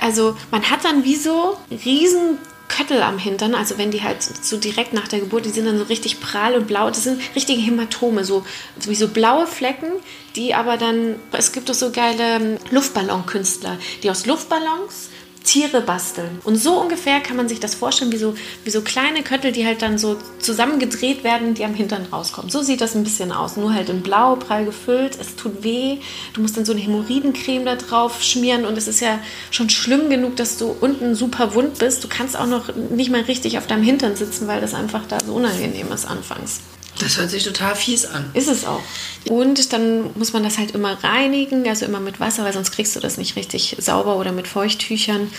Also 0.00 0.36
man 0.50 0.68
hat 0.68 0.84
dann 0.84 1.04
wie 1.04 1.14
so 1.14 1.56
riesen 1.84 2.38
Köttel 2.68 3.02
am 3.02 3.18
Hintern, 3.18 3.54
also 3.54 3.78
wenn 3.78 3.90
die 3.90 4.02
halt 4.02 4.22
so 4.22 4.56
direkt 4.56 4.92
nach 4.92 5.08
der 5.08 5.20
Geburt, 5.20 5.44
die 5.44 5.50
sind 5.50 5.66
dann 5.66 5.78
so 5.78 5.84
richtig 5.84 6.20
prall 6.20 6.54
und 6.54 6.66
blau, 6.66 6.88
das 6.88 7.04
sind 7.04 7.20
richtige 7.34 7.60
Hämatome, 7.60 8.24
so, 8.24 8.44
wie 8.86 8.94
so 8.94 9.08
blaue 9.08 9.46
Flecken, 9.46 9.92
die 10.34 10.54
aber 10.54 10.76
dann, 10.76 11.16
es 11.32 11.52
gibt 11.52 11.68
doch 11.68 11.74
so 11.74 11.90
geile 11.90 12.36
ähm, 12.36 12.56
Luftballonkünstler, 12.70 13.78
die 14.02 14.10
aus 14.10 14.26
Luftballons 14.26 15.10
Tiere 15.44 15.82
basteln. 15.82 16.40
Und 16.42 16.56
so 16.56 16.80
ungefähr 16.80 17.20
kann 17.20 17.36
man 17.36 17.48
sich 17.48 17.60
das 17.60 17.74
vorstellen, 17.74 18.10
wie 18.12 18.16
so, 18.16 18.34
wie 18.64 18.70
so 18.70 18.80
kleine 18.80 19.22
Köttel, 19.22 19.52
die 19.52 19.66
halt 19.66 19.82
dann 19.82 19.98
so 19.98 20.16
zusammengedreht 20.40 21.22
werden, 21.22 21.54
die 21.54 21.64
am 21.64 21.74
Hintern 21.74 22.06
rauskommen. 22.10 22.50
So 22.50 22.62
sieht 22.62 22.80
das 22.80 22.94
ein 22.94 23.04
bisschen 23.04 23.30
aus. 23.30 23.56
Nur 23.56 23.74
halt 23.74 23.90
in 23.90 24.02
blau, 24.02 24.36
prall 24.36 24.64
gefüllt. 24.64 25.18
Es 25.20 25.36
tut 25.36 25.62
weh. 25.62 25.98
Du 26.32 26.40
musst 26.40 26.56
dann 26.56 26.64
so 26.64 26.72
eine 26.72 26.80
Hämorrhoidencreme 26.80 27.66
da 27.66 27.76
drauf 27.76 28.22
schmieren. 28.22 28.64
Und 28.64 28.78
es 28.78 28.88
ist 28.88 29.00
ja 29.00 29.18
schon 29.50 29.70
schlimm 29.70 30.10
genug, 30.10 30.36
dass 30.36 30.56
du 30.56 30.74
unten 30.80 31.14
super 31.14 31.54
wund 31.54 31.78
bist. 31.78 32.02
Du 32.02 32.08
kannst 32.08 32.36
auch 32.36 32.46
noch 32.46 32.74
nicht 32.74 33.10
mal 33.10 33.22
richtig 33.22 33.58
auf 33.58 33.66
deinem 33.66 33.82
Hintern 33.82 34.16
sitzen, 34.16 34.48
weil 34.48 34.60
das 34.60 34.74
einfach 34.74 35.06
da 35.06 35.18
so 35.24 35.34
unangenehm 35.34 35.92
ist 35.92 36.06
anfangs. 36.06 36.60
Das 36.98 37.18
hört 37.18 37.30
sich 37.30 37.42
total 37.42 37.74
fies 37.74 38.06
an. 38.06 38.30
Ist 38.34 38.48
es 38.48 38.64
auch. 38.64 38.82
Und 39.28 39.72
dann 39.72 40.10
muss 40.16 40.32
man 40.32 40.44
das 40.44 40.58
halt 40.58 40.72
immer 40.72 41.02
reinigen, 41.02 41.68
also 41.68 41.84
immer 41.84 42.00
mit 42.00 42.20
Wasser, 42.20 42.44
weil 42.44 42.52
sonst 42.52 42.72
kriegst 42.72 42.94
du 42.94 43.00
das 43.00 43.16
nicht 43.16 43.36
richtig 43.36 43.76
sauber 43.80 44.16
oder 44.16 44.32
mit 44.32 44.46
Feuchttüchern. 44.46 45.30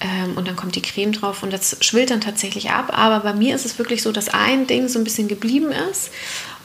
Ähm, 0.00 0.36
und 0.36 0.48
dann 0.48 0.56
kommt 0.56 0.74
die 0.74 0.82
Creme 0.82 1.12
drauf 1.12 1.42
und 1.42 1.52
das 1.52 1.76
schwillt 1.80 2.10
dann 2.10 2.20
tatsächlich 2.20 2.70
ab. 2.70 2.92
Aber 2.96 3.20
bei 3.20 3.34
mir 3.34 3.54
ist 3.54 3.66
es 3.66 3.78
wirklich 3.78 4.02
so, 4.02 4.10
dass 4.10 4.28
ein 4.30 4.66
Ding 4.66 4.88
so 4.88 4.98
ein 4.98 5.04
bisschen 5.04 5.28
geblieben 5.28 5.70
ist. 5.90 6.10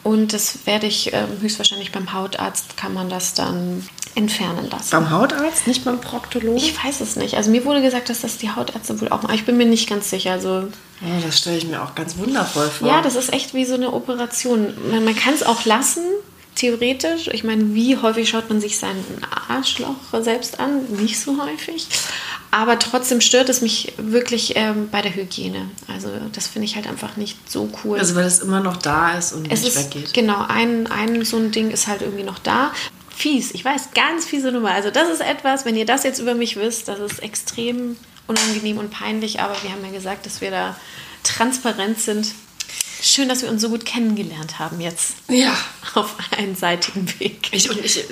Und 0.03 0.31
das 0.31 0.65
werde 0.65 0.87
ich 0.87 1.11
ähm, 1.13 1.41
höchstwahrscheinlich 1.41 1.91
beim 1.91 2.13
Hautarzt, 2.13 2.77
kann 2.77 2.93
man 2.93 3.09
das 3.09 3.33
dann 3.33 3.87
entfernen 4.17 4.69
lassen. 4.69 4.89
Beim 4.91 5.11
Hautarzt, 5.11 5.67
nicht 5.67 5.85
beim 5.85 6.01
Proktologen? 6.01 6.57
Ich 6.57 6.83
weiß 6.83 7.01
es 7.01 7.15
nicht. 7.15 7.35
Also 7.35 7.51
mir 7.51 7.63
wurde 7.63 7.81
gesagt, 7.81 8.09
dass 8.09 8.21
das 8.21 8.37
die 8.37 8.49
Hautärzte 8.49 8.99
wohl 8.99 9.09
auch 9.09 9.21
machen. 9.21 9.35
Ich 9.35 9.45
bin 9.45 9.57
mir 9.57 9.65
nicht 9.65 9.87
ganz 9.87 10.09
sicher. 10.09 10.31
Also 10.31 10.67
Ja, 11.01 11.19
das 11.25 11.37
stelle 11.37 11.57
ich 11.57 11.67
mir 11.67 11.81
auch 11.83 11.93
ganz 11.95 12.17
wundervoll 12.17 12.67
vor. 12.67 12.87
ja, 12.87 13.01
das 13.01 13.15
ist 13.15 13.31
echt 13.31 13.53
wie 13.53 13.63
so 13.65 13.75
eine 13.75 13.93
Operation. 13.93 14.73
Man, 14.91 15.05
man 15.05 15.15
kann 15.15 15.33
es 15.35 15.43
auch 15.43 15.65
lassen, 15.65 16.03
theoretisch. 16.55 17.27
Ich 17.31 17.43
meine, 17.43 17.75
wie 17.75 17.97
häufig 17.97 18.27
schaut 18.27 18.49
man 18.49 18.59
sich 18.59 18.79
seinen 18.79 19.05
Arschloch 19.47 19.95
selbst 20.21 20.59
an? 20.59 20.85
Nicht 20.99 21.19
so 21.19 21.37
häufig. 21.41 21.87
Aber 22.49 22.79
trotzdem 22.79 23.21
stört 23.21 23.49
es 23.49 23.61
mich 23.61 23.93
wirklich 23.97 24.53
ähm, 24.55 24.89
bei 24.89 25.01
der 25.01 25.13
Hygiene. 25.13 25.69
Also 25.87 26.09
das 26.31 26.47
finde 26.47 26.65
ich 26.65 26.75
halt 26.75 26.87
einfach 26.87 27.17
nicht 27.17 27.37
so 27.49 27.69
cool. 27.83 27.99
also 27.99 28.15
weil 28.15 28.25
es 28.25 28.39
immer 28.39 28.61
noch 28.61 28.77
da 28.77 29.11
ist 29.17 29.33
und 29.33 29.51
es 29.51 29.61
nicht 29.63 29.75
ist, 29.75 29.93
weggeht. 29.93 30.13
genau, 30.13 30.45
ein, 30.47 30.87
ein 30.87 31.23
so 31.25 31.37
ein 31.37 31.51
Ding 31.51 31.69
ist 31.69 31.87
halt 31.87 32.01
irgendwie 32.01 32.23
noch 32.23 32.39
da. 32.39 32.71
Fies, 33.17 33.51
ich 33.51 33.65
weiß, 33.65 33.89
ganz 33.95 34.25
fiese 34.25 34.51
Nummer. 34.51 34.71
Also 34.71 34.91
das 34.91 35.09
ist 35.09 35.21
etwas, 35.21 35.65
wenn 35.65 35.75
ihr 35.75 35.85
das 35.87 36.03
jetzt 36.03 36.19
über 36.19 36.35
mich 36.35 36.55
wisst, 36.55 36.87
das 36.87 36.99
ist 36.99 37.17
extrem 37.23 37.97
unangenehm 38.27 38.77
und 38.77 38.91
peinlich. 38.91 39.39
Aber 39.39 39.55
wir 39.63 39.71
haben 39.71 39.83
ja 39.83 39.91
gesagt, 39.91 40.27
dass 40.27 40.39
wir 40.39 40.51
da 40.51 40.75
transparent 41.23 41.99
sind. 41.99 42.27
Schön, 43.01 43.27
dass 43.27 43.41
wir 43.41 43.49
uns 43.49 43.61
so 43.61 43.69
gut 43.69 43.85
kennengelernt 43.85 44.59
haben 44.59 44.79
jetzt 44.81 45.15
Ja. 45.29 45.55
auf 45.95 46.15
einseitigem 46.37 47.07
Weg. 47.19 47.49
Ich, 47.53 47.69
und 47.71 47.83
ich, 47.83 48.03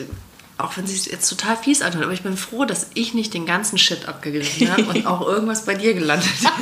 auch 0.58 0.76
wenn 0.78 0.86
es 0.86 1.06
jetzt 1.06 1.30
total 1.30 1.56
fies 1.58 1.82
anhört, 1.84 2.06
aber 2.06 2.14
ich 2.14 2.24
bin 2.24 2.36
froh, 2.38 2.66
dass 2.66 2.88
ich 2.96 3.14
nicht 3.14 3.34
den 3.36 3.46
ganzen 3.46 3.78
Shit 3.78 4.08
abgegriffen 4.08 4.72
habe 4.72 4.86
und 4.86 5.06
auch 5.06 5.22
irgendwas 5.22 5.66
bei 5.66 5.76
dir 5.76 5.94
gelandet 5.94 6.30
ist. 6.34 6.48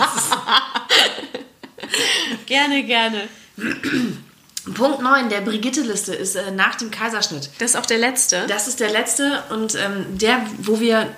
Gerne, 2.45 2.83
gerne. 2.83 3.27
Punkt 4.73 5.01
9 5.01 5.29
der 5.29 5.41
Brigitte-Liste 5.41 6.13
ist 6.13 6.35
äh, 6.35 6.51
nach 6.51 6.75
dem 6.75 6.89
Kaiserschnitt. 6.89 7.49
Das 7.59 7.71
ist 7.71 7.75
auch 7.75 7.85
der 7.85 7.97
letzte. 7.97 8.45
Das 8.47 8.67
ist 8.67 8.79
der 8.79 8.91
letzte 8.91 9.43
und 9.49 9.75
ähm, 9.75 10.17
der, 10.17 10.45
wo 10.59 10.79
wir 10.79 11.09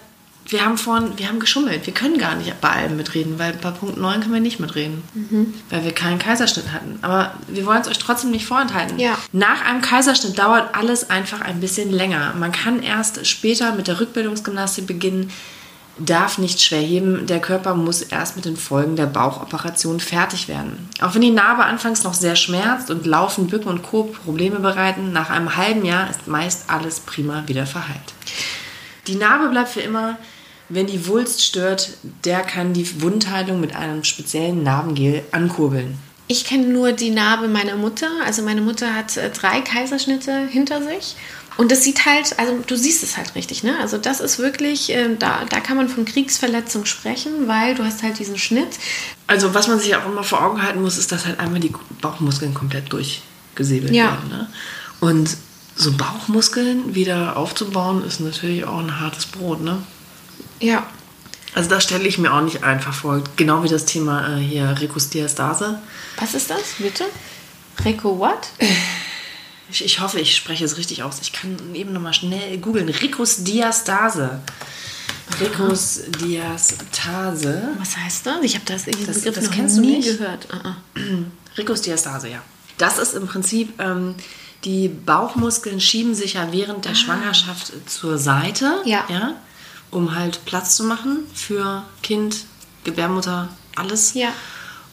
wir 0.47 0.63
haben 0.63 0.77
vorhin, 0.77 1.17
wir 1.17 1.27
haben 1.27 1.39
geschummelt. 1.39 1.85
Wir 1.87 1.93
können 1.93 2.19
gar 2.19 2.35
nicht 2.35 2.61
bei 2.61 2.69
allem 2.69 2.97
mitreden, 2.97 3.39
weil 3.39 3.53
bei 3.53 3.71
Punkt 3.71 3.97
9 3.97 4.21
können 4.21 4.33
wir 4.33 4.39
nicht 4.39 4.59
mitreden. 4.59 5.03
Weil 5.71 5.83
wir 5.83 5.91
keinen 5.91 6.19
Kaiserschnitt 6.19 6.71
hatten. 6.71 6.99
Aber 7.01 7.33
wir 7.47 7.65
wollen 7.65 7.81
es 7.81 7.87
euch 7.87 7.97
trotzdem 7.97 8.29
nicht 8.29 8.45
vorenthalten. 8.45 8.99
Ja. 8.99 9.17
Nach 9.31 9.65
einem 9.65 9.81
Kaiserschnitt 9.81 10.37
dauert 10.37 10.75
alles 10.75 11.09
einfach 11.09 11.41
ein 11.41 11.61
bisschen 11.61 11.91
länger. 11.91 12.35
Man 12.37 12.51
kann 12.51 12.83
erst 12.83 13.25
später 13.25 13.73
mit 13.73 13.87
der 13.87 13.99
Rückbildungsgymnastik 13.99 14.85
beginnen, 14.85 15.31
darf 15.97 16.37
nicht 16.37 16.61
schwer 16.61 16.81
heben. 16.81 17.25
Der 17.27 17.39
Körper 17.39 17.75
muss 17.75 18.01
erst 18.01 18.35
mit 18.35 18.45
den 18.45 18.57
Folgen 18.57 18.95
der 18.95 19.05
Bauchoperation 19.05 19.99
fertig 19.99 20.47
werden. 20.47 20.89
Auch 21.01 21.13
wenn 21.13 21.21
die 21.21 21.31
Narbe 21.31 21.63
anfangs 21.63 22.03
noch 22.03 22.13
sehr 22.13 22.35
schmerzt 22.35 22.89
und 22.91 23.05
Laufen, 23.05 23.47
Bücken 23.47 23.69
und 23.69 23.83
Co. 23.83 24.03
Probleme 24.03 24.59
bereiten, 24.59 25.13
nach 25.13 25.29
einem 25.29 25.55
halben 25.55 25.85
Jahr 25.85 26.09
ist 26.09 26.27
meist 26.27 26.69
alles 26.69 26.99
prima 26.99 27.43
wieder 27.47 27.65
verheilt. 27.65 28.13
Die 29.07 29.15
Narbe 29.15 29.49
bleibt 29.49 29.69
für 29.69 29.81
immer. 29.81 30.17
Wenn 30.67 30.87
die 30.87 31.07
Wulst 31.07 31.43
stört, 31.43 31.91
der 32.23 32.41
kann 32.41 32.73
die 32.73 33.01
Wundheilung 33.01 33.61
mit 33.61 33.75
einem 33.75 34.03
speziellen 34.03 34.63
Narbengel 34.63 35.23
ankurbeln. 35.31 35.99
Ich 36.27 36.43
kenne 36.43 36.65
nur 36.65 36.91
die 36.91 37.11
Narbe 37.11 37.47
meiner 37.47 37.75
Mutter. 37.75 38.09
Also 38.25 38.41
meine 38.41 38.61
Mutter 38.61 38.95
hat 38.95 39.15
äh, 39.15 39.29
drei 39.29 39.61
Kaiserschnitte 39.61 40.47
hinter 40.47 40.81
sich. 40.81 41.15
Und 41.57 41.71
das 41.71 41.83
sieht 41.83 42.05
halt, 42.05 42.37
also 42.37 42.59
du 42.67 42.75
siehst 42.75 43.01
es 43.03 43.15
halt 43.15 43.33
richtig, 43.35 43.63
ne? 43.63 43.77
Also 43.79 43.97
das 43.97 44.19
ist 44.19 44.39
wirklich, 44.39 44.91
äh, 44.91 45.15
da, 45.17 45.45
da 45.49 45.59
kann 45.61 45.77
man 45.77 45.87
von 45.87 46.03
Kriegsverletzung 46.03 46.85
sprechen, 46.85 47.47
weil 47.47 47.75
du 47.75 47.83
hast 47.85 48.03
halt 48.03 48.19
diesen 48.19 48.37
Schnitt. 48.37 48.77
Also 49.27 49.53
was 49.53 49.67
man 49.69 49.79
sich 49.79 49.95
auch 49.95 50.05
immer 50.05 50.23
vor 50.23 50.43
Augen 50.43 50.61
halten 50.61 50.81
muss, 50.81 50.97
ist, 50.97 51.11
dass 51.13 51.25
halt 51.25 51.39
einmal 51.39 51.61
die 51.61 51.73
Bauchmuskeln 52.01 52.53
komplett 52.53 52.91
durchgesäbelt 52.91 53.93
Ja. 53.93 54.05
werden. 54.11 54.29
Ne? 54.29 54.49
Und 54.99 55.29
so 55.77 55.91
Bauchmuskeln 55.93 56.93
wieder 56.95 57.37
aufzubauen, 57.37 58.03
ist 58.05 58.19
natürlich 58.19 58.65
auch 58.65 58.79
ein 58.79 58.99
hartes 58.99 59.25
Brot. 59.25 59.61
Ne? 59.61 59.81
Ja. 60.59 60.85
Also 61.53 61.69
das 61.69 61.83
stelle 61.83 62.05
ich 62.05 62.17
mir 62.17 62.33
auch 62.33 62.41
nicht 62.41 62.63
einfach 62.65 62.93
vor. 62.93 63.23
Genau 63.37 63.63
wie 63.63 63.69
das 63.69 63.85
Thema 63.85 64.37
äh, 64.37 64.41
hier 64.41 64.75
Rekusdiastase. 64.79 65.79
Was 66.19 66.33
ist 66.33 66.49
das, 66.49 66.59
bitte? 66.79 67.05
Rico 67.85 68.19
what? 68.19 68.49
Ich, 69.71 69.83
ich 69.83 69.99
hoffe, 69.99 70.19
ich 70.19 70.35
spreche 70.35 70.63
es 70.65 70.77
richtig 70.77 71.03
aus. 71.03 71.19
Ich 71.21 71.33
kann 71.33 71.57
eben 71.73 71.93
nochmal 71.93 72.13
schnell 72.13 72.57
googeln. 72.59 72.89
Rekusdiastase. 72.89 74.39
Rekusdiastase. 75.41 77.69
Was 77.79 77.97
heißt 77.97 78.25
das? 78.25 78.37
Ich 78.43 78.55
habe 78.55 78.65
das, 78.65 78.85
diesen 78.85 79.05
Das- 79.07 79.17
Begriff 79.17 79.35
das 79.35 79.43
noch 79.45 79.51
kennst 79.51 79.77
du 79.77 79.81
nie 79.81 79.97
nicht? 79.97 80.17
gehört. 80.17 80.47
Ah, 80.51 80.69
ah. 80.69 80.75
Rekusdiastase, 81.57 82.29
ja. 82.29 82.41
Das 82.77 82.97
ist 82.99 83.13
im 83.13 83.27
Prinzip, 83.27 83.79
ähm, 83.79 84.15
die 84.63 84.87
Bauchmuskeln 84.89 85.79
schieben 85.79 86.15
sich 86.15 86.33
ja 86.33 86.51
während 86.51 86.85
der 86.85 86.95
Schwangerschaft 86.95 87.71
zur 87.89 88.17
Seite, 88.17 88.81
Ja. 88.85 89.05
um 89.91 90.15
halt 90.15 90.43
Platz 90.45 90.75
zu 90.75 90.83
machen 90.83 91.19
für 91.33 91.83
Kind, 92.03 92.45
Gebärmutter, 92.83 93.49
alles. 93.75 94.13
Ja. 94.13 94.29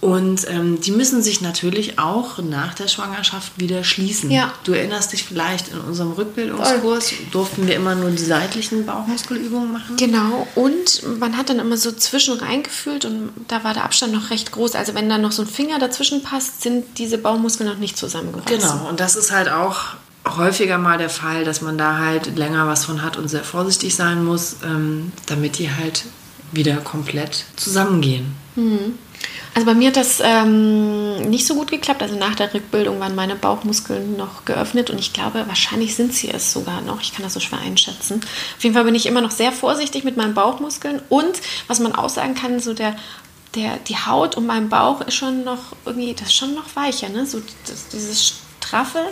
Und 0.03 0.49
ähm, 0.49 0.81
die 0.81 0.91
müssen 0.91 1.23
sich 1.23 1.43
natürlich 1.43 2.01
auch 2.01 2.39
nach 2.39 2.75
der 2.75 2.89
Schwangerschaft 2.89 3.53
wieder 3.57 3.85
schließen. 3.85 4.33
Ja. 4.33 4.53
Du 4.65 4.73
erinnerst 4.73 5.13
dich 5.13 5.23
vielleicht, 5.23 5.69
in 5.69 5.79
unserem 5.79 6.11
Rückbildungskurs 6.11 7.13
durften 7.31 7.69
wir 7.69 7.77
immer 7.77 7.95
nur 7.95 8.11
die 8.11 8.25
seitlichen 8.25 8.85
Bauchmuskelübungen 8.85 9.71
machen. 9.71 9.97
Genau, 9.97 10.49
und 10.57 11.05
man 11.21 11.37
hat 11.37 11.51
dann 11.51 11.61
immer 11.61 11.77
so 11.77 11.93
zwischen 11.93 12.37
reingefühlt 12.37 13.05
und 13.05 13.31
da 13.47 13.63
war 13.63 13.75
der 13.75 13.85
Abstand 13.85 14.13
noch 14.13 14.31
recht 14.31 14.51
groß. 14.51 14.75
Also 14.75 14.95
wenn 14.95 15.09
da 15.09 15.19
noch 15.19 15.31
so 15.31 15.43
ein 15.43 15.49
Finger 15.49 15.79
dazwischen 15.79 16.21
passt, 16.21 16.63
sind 16.63 16.99
diese 16.99 17.17
Bauchmuskeln 17.17 17.71
noch 17.71 17.79
nicht 17.79 17.97
zusammengewachsen. 17.97 18.59
Genau, 18.59 18.89
und 18.89 18.99
das 18.99 19.15
ist 19.15 19.31
halt 19.31 19.51
auch 19.51 19.95
häufiger 20.37 20.79
mal 20.79 20.99
der 20.99 21.11
Fall, 21.11 21.45
dass 21.45 21.63
man 21.63 21.79
da 21.79 21.99
halt 21.99 22.37
länger 22.37 22.67
was 22.67 22.85
von 22.85 23.03
hat 23.03 23.19
und 23.19 23.29
sehr 23.29 23.45
vorsichtig 23.45 23.95
sein 23.95 24.25
muss, 24.25 24.57
ähm, 24.65 25.13
damit 25.27 25.59
die 25.59 25.71
halt 25.71 26.07
wieder 26.51 26.79
komplett 26.79 27.45
zusammengehen. 27.55 28.35
Also 29.55 29.67
bei 29.67 29.75
mir 29.75 29.89
hat 29.89 29.97
das 29.97 30.21
ähm, 30.25 31.29
nicht 31.29 31.47
so 31.47 31.55
gut 31.55 31.71
geklappt. 31.71 32.03
Also 32.03 32.17
nach 32.17 32.35
der 32.35 32.53
Rückbildung 32.55 33.01
waren 33.01 33.15
meine 33.15 33.37
Bauchmuskeln 33.37 34.17
noch 34.17 34.47
geöffnet 34.47 34.89
und 34.89 34.99
ich 34.99 35.13
glaube, 35.13 35.45
wahrscheinlich 35.47 35.95
sind 35.95 36.15
sie 36.15 36.31
es 36.31 36.53
sogar 36.53 36.81
noch. 36.81 37.03
Ich 37.03 37.13
kann 37.13 37.23
das 37.23 37.35
so 37.35 37.41
schwer 37.41 37.59
einschätzen. 37.61 38.21
Auf 38.57 38.65
jeden 38.65 38.75
Fall 38.75 38.85
bin 38.85 38.95
ich 38.95 39.05
immer 39.07 39.21
noch 39.21 39.31
sehr 39.31 39.53
vorsichtig 39.53 40.05
mit 40.05 40.17
meinen 40.17 40.33
Bauchmuskeln 40.33 41.03
und 41.11 41.41
was 41.67 41.81
man 41.81 41.95
auch 41.95 42.09
sagen 42.09 42.35
kann, 42.35 42.61
so 42.61 42.73
der, 42.73 42.97
der, 43.55 43.77
die 43.77 43.97
Haut 43.97 44.39
um 44.39 44.47
meinen 44.47 44.71
Bauch 44.71 45.03
ist 45.03 45.15
schon 45.15 45.45
noch 45.45 45.77
irgendwie, 45.85 46.15
das 46.15 46.29
ist 46.29 46.37
schon 46.37 46.55
noch 46.55 46.75
weicher. 46.75 47.11
Ne? 47.11 47.27
So 47.27 47.43
das, 47.67 47.89
dieses 47.89 48.35
Straffe 48.61 49.05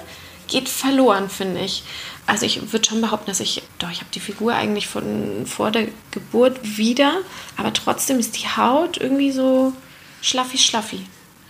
geht 0.48 0.70
verloren, 0.70 1.28
finde 1.28 1.60
ich. 1.60 1.84
Also 2.26 2.46
ich 2.46 2.72
würde 2.72 2.88
schon 2.88 3.02
behaupten, 3.02 3.26
dass 3.26 3.40
ich, 3.40 3.62
doch, 3.78 3.90
ich 3.90 3.98
habe 3.98 4.10
die 4.14 4.20
Figur 4.20 4.54
eigentlich 4.54 4.88
von 4.88 5.44
vor 5.46 5.70
der 5.70 5.88
Geburt 6.12 6.78
wieder, 6.78 7.18
aber 7.58 7.72
trotzdem 7.72 8.18
ist 8.18 8.40
die 8.40 8.46
Haut 8.46 8.96
irgendwie 8.96 9.32
so 9.32 9.74
schlaffi 10.22 10.58
schlaffi. 10.58 11.06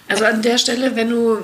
Also 0.08 0.24
an 0.24 0.42
der 0.42 0.58
Stelle, 0.58 0.96
wenn 0.96 1.10
du 1.10 1.38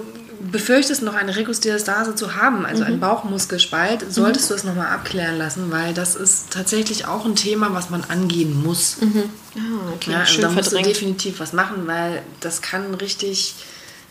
befürchtest, 0.53 1.03
noch 1.03 1.15
eine 1.15 1.35
Rekusdiastase 1.35 2.15
zu 2.15 2.35
haben, 2.37 2.67
also 2.67 2.85
einen 2.85 3.01
Bauchmuskelspalt, 3.01 4.13
solltest 4.13 4.51
du 4.51 4.55
es 4.55 4.65
nochmal 4.65 4.89
abklären 4.89 5.39
lassen, 5.39 5.71
weil 5.73 5.95
das 5.95 6.15
ist 6.15 6.51
tatsächlich 6.51 7.07
auch 7.07 7.25
ein 7.25 7.35
Thema, 7.37 7.73
was 7.73 7.91
man 7.91 8.05
angehen 8.05 8.63
muss. 8.63 8.99
Ah, 9.01 9.93
okay, 9.95 10.13
Ja, 10.13 10.21
also 10.21 10.33
schön 10.35 10.43
da 10.43 10.49
musst 10.51 10.67
du 10.67 10.71
verdrängt. 10.77 10.87
definitiv 10.97 11.41
was 11.41 11.53
machen, 11.53 11.87
weil 11.87 12.23
das 12.41 12.61
kann 12.63 12.95
richtig 12.95 13.55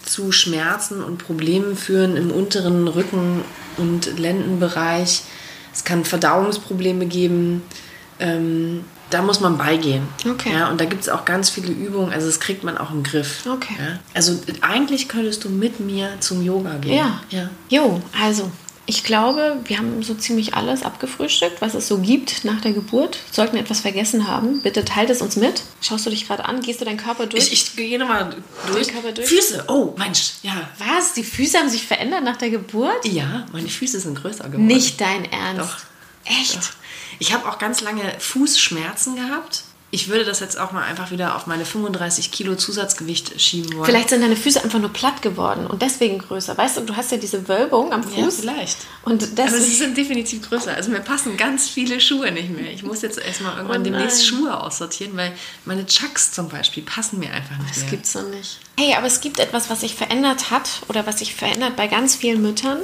zu 0.03 0.31
Schmerzen 0.31 1.03
und 1.03 1.17
Problemen 1.17 1.75
führen 1.77 2.15
im 2.17 2.31
unteren 2.31 2.87
Rücken- 2.87 3.43
und 3.77 4.17
Lendenbereich. 4.19 5.21
Es 5.73 5.83
kann 5.83 6.05
Verdauungsprobleme 6.05 7.05
geben. 7.05 7.61
Ähm, 8.19 8.83
da 9.09 9.21
muss 9.21 9.39
man 9.39 9.57
beigehen. 9.57 10.07
Okay. 10.27 10.51
Ja, 10.53 10.69
und 10.69 10.81
da 10.81 10.85
gibt 10.85 11.03
es 11.03 11.09
auch 11.09 11.25
ganz 11.25 11.49
viele 11.49 11.71
Übungen. 11.71 12.11
Also 12.11 12.27
das 12.27 12.39
kriegt 12.39 12.63
man 12.63 12.77
auch 12.77 12.91
im 12.91 13.03
Griff. 13.03 13.45
Okay. 13.47 13.75
Ja? 13.77 13.99
Also 14.13 14.39
eigentlich 14.61 15.07
könntest 15.07 15.43
du 15.43 15.49
mit 15.49 15.79
mir 15.79 16.09
zum 16.19 16.43
Yoga 16.43 16.75
gehen. 16.77 16.95
Ja. 16.95 17.21
ja. 17.29 17.49
Jo, 17.69 18.01
also 18.21 18.51
ich 18.87 19.03
glaube, 19.03 19.57
wir 19.65 19.79
haben 19.79 20.03
so 20.03 20.13
ziemlich 20.13 20.53
alles 20.53 20.83
abgefrühstückt, 20.83 21.59
was 21.59 21.73
es 21.73 21.87
so 21.87 21.97
gibt 21.97 22.45
nach 22.45 22.61
der 22.61 22.71
Geburt. 22.71 23.17
Sollten 23.31 23.53
wir 23.53 23.61
etwas 23.61 23.79
vergessen 23.79 24.27
haben, 24.27 24.61
bitte 24.61 24.85
teilt 24.85 25.09
es 25.09 25.21
uns 25.21 25.35
mit. 25.35 25.63
Schaust 25.81 26.05
du 26.05 26.11
dich 26.11 26.27
gerade 26.27 26.45
an? 26.45 26.61
Gehst 26.61 26.81
du 26.81 26.85
deinen 26.85 26.97
Körper 26.97 27.25
durch? 27.25 27.51
Ich, 27.51 27.53
ich 27.53 27.75
gehe 27.75 27.97
nochmal 27.97 28.35
durch. 28.67 28.89
Körper 28.89 29.11
durch? 29.11 29.27
Füße. 29.27 29.65
Oh, 29.69 29.95
Mensch. 29.97 30.33
Ja. 30.43 30.69
was? 30.77 31.13
Die 31.13 31.23
Füße 31.23 31.57
haben 31.57 31.69
sich 31.69 31.85
verändert 31.85 32.23
nach 32.23 32.37
der 32.37 32.51
Geburt? 32.51 33.05
Ja, 33.05 33.47
meine 33.51 33.69
Füße 33.69 33.99
sind 33.99 34.21
größer 34.21 34.45
geworden. 34.45 34.67
Nicht 34.67 35.01
dein 35.01 35.25
Ernst. 35.31 35.61
Doch. 35.61 35.77
Echt? 36.25 36.57
Doch. 36.57 36.69
Ich 37.19 37.33
habe 37.33 37.47
auch 37.49 37.57
ganz 37.59 37.81
lange 37.81 38.01
Fußschmerzen 38.19 39.15
gehabt. 39.15 39.63
Ich 39.91 40.09
würde 40.09 40.25
das 40.25 40.41
jetzt 40.41 40.59
auch 40.59 40.73
mal 40.73 40.83
einfach 40.83 41.11
wieder 41.11 41.37
auf 41.37 41.47
meine 41.47 41.63
35 41.63 42.29
Kilo 42.31 42.55
Zusatzgewicht 42.55 43.39
schieben 43.39 43.71
wollen. 43.77 43.85
Vielleicht 43.85 44.09
sind 44.09 44.21
deine 44.21 44.35
Füße 44.35 44.61
einfach 44.61 44.79
nur 44.79 44.91
platt 44.91 45.21
geworden 45.21 45.67
und 45.67 45.81
deswegen 45.81 46.17
größer. 46.17 46.57
Weißt 46.57 46.75
du, 46.77 46.81
du 46.81 46.97
hast 46.97 47.11
ja 47.11 47.17
diese 47.17 47.47
Wölbung 47.47 47.93
am 47.93 48.01
Ja, 48.01 48.25
Fuß. 48.25 48.41
vielleicht. 48.41 48.77
Und 49.03 49.23
Aber 49.23 49.31
deswegen. 49.35 49.63
sie 49.63 49.75
sind 49.75 49.95
definitiv 49.97 50.49
größer. 50.49 50.73
Also 50.73 50.89
mir 50.91 50.99
passen 50.99 51.37
ganz 51.37 51.69
viele 51.69 52.01
Schuhe 52.01 52.29
nicht 52.31 52.49
mehr. 52.49 52.73
Ich 52.73 52.83
muss 52.83 53.03
jetzt 53.03 53.19
erstmal 53.19 53.55
irgendwann 53.55 53.81
Oh 53.81 53.83
demnächst 53.85 54.27
Schuhe 54.27 54.59
aussortieren, 54.59 55.15
weil 55.15 55.31
meine 55.63 55.85
Chucks 55.85 56.31
zum 56.33 56.49
Beispiel 56.49 56.83
passen 56.83 57.19
mir 57.19 57.31
einfach 57.31 57.57
nicht 57.59 57.69
Das 57.69 57.81
mehr. 57.83 57.91
gibt's 57.91 58.13
doch 58.13 58.27
nicht. 58.27 58.59
Hey, 58.77 58.95
aber 58.95 59.07
es 59.07 59.21
gibt 59.21 59.39
etwas, 59.39 59.69
was 59.69 59.81
sich 59.81 59.95
verändert 59.95 60.51
hat 60.51 60.81
oder 60.89 61.05
was 61.07 61.19
sich 61.19 61.35
verändert 61.35 61.77
bei 61.77 61.87
ganz 61.87 62.15
vielen 62.15 62.41
Müttern. 62.41 62.79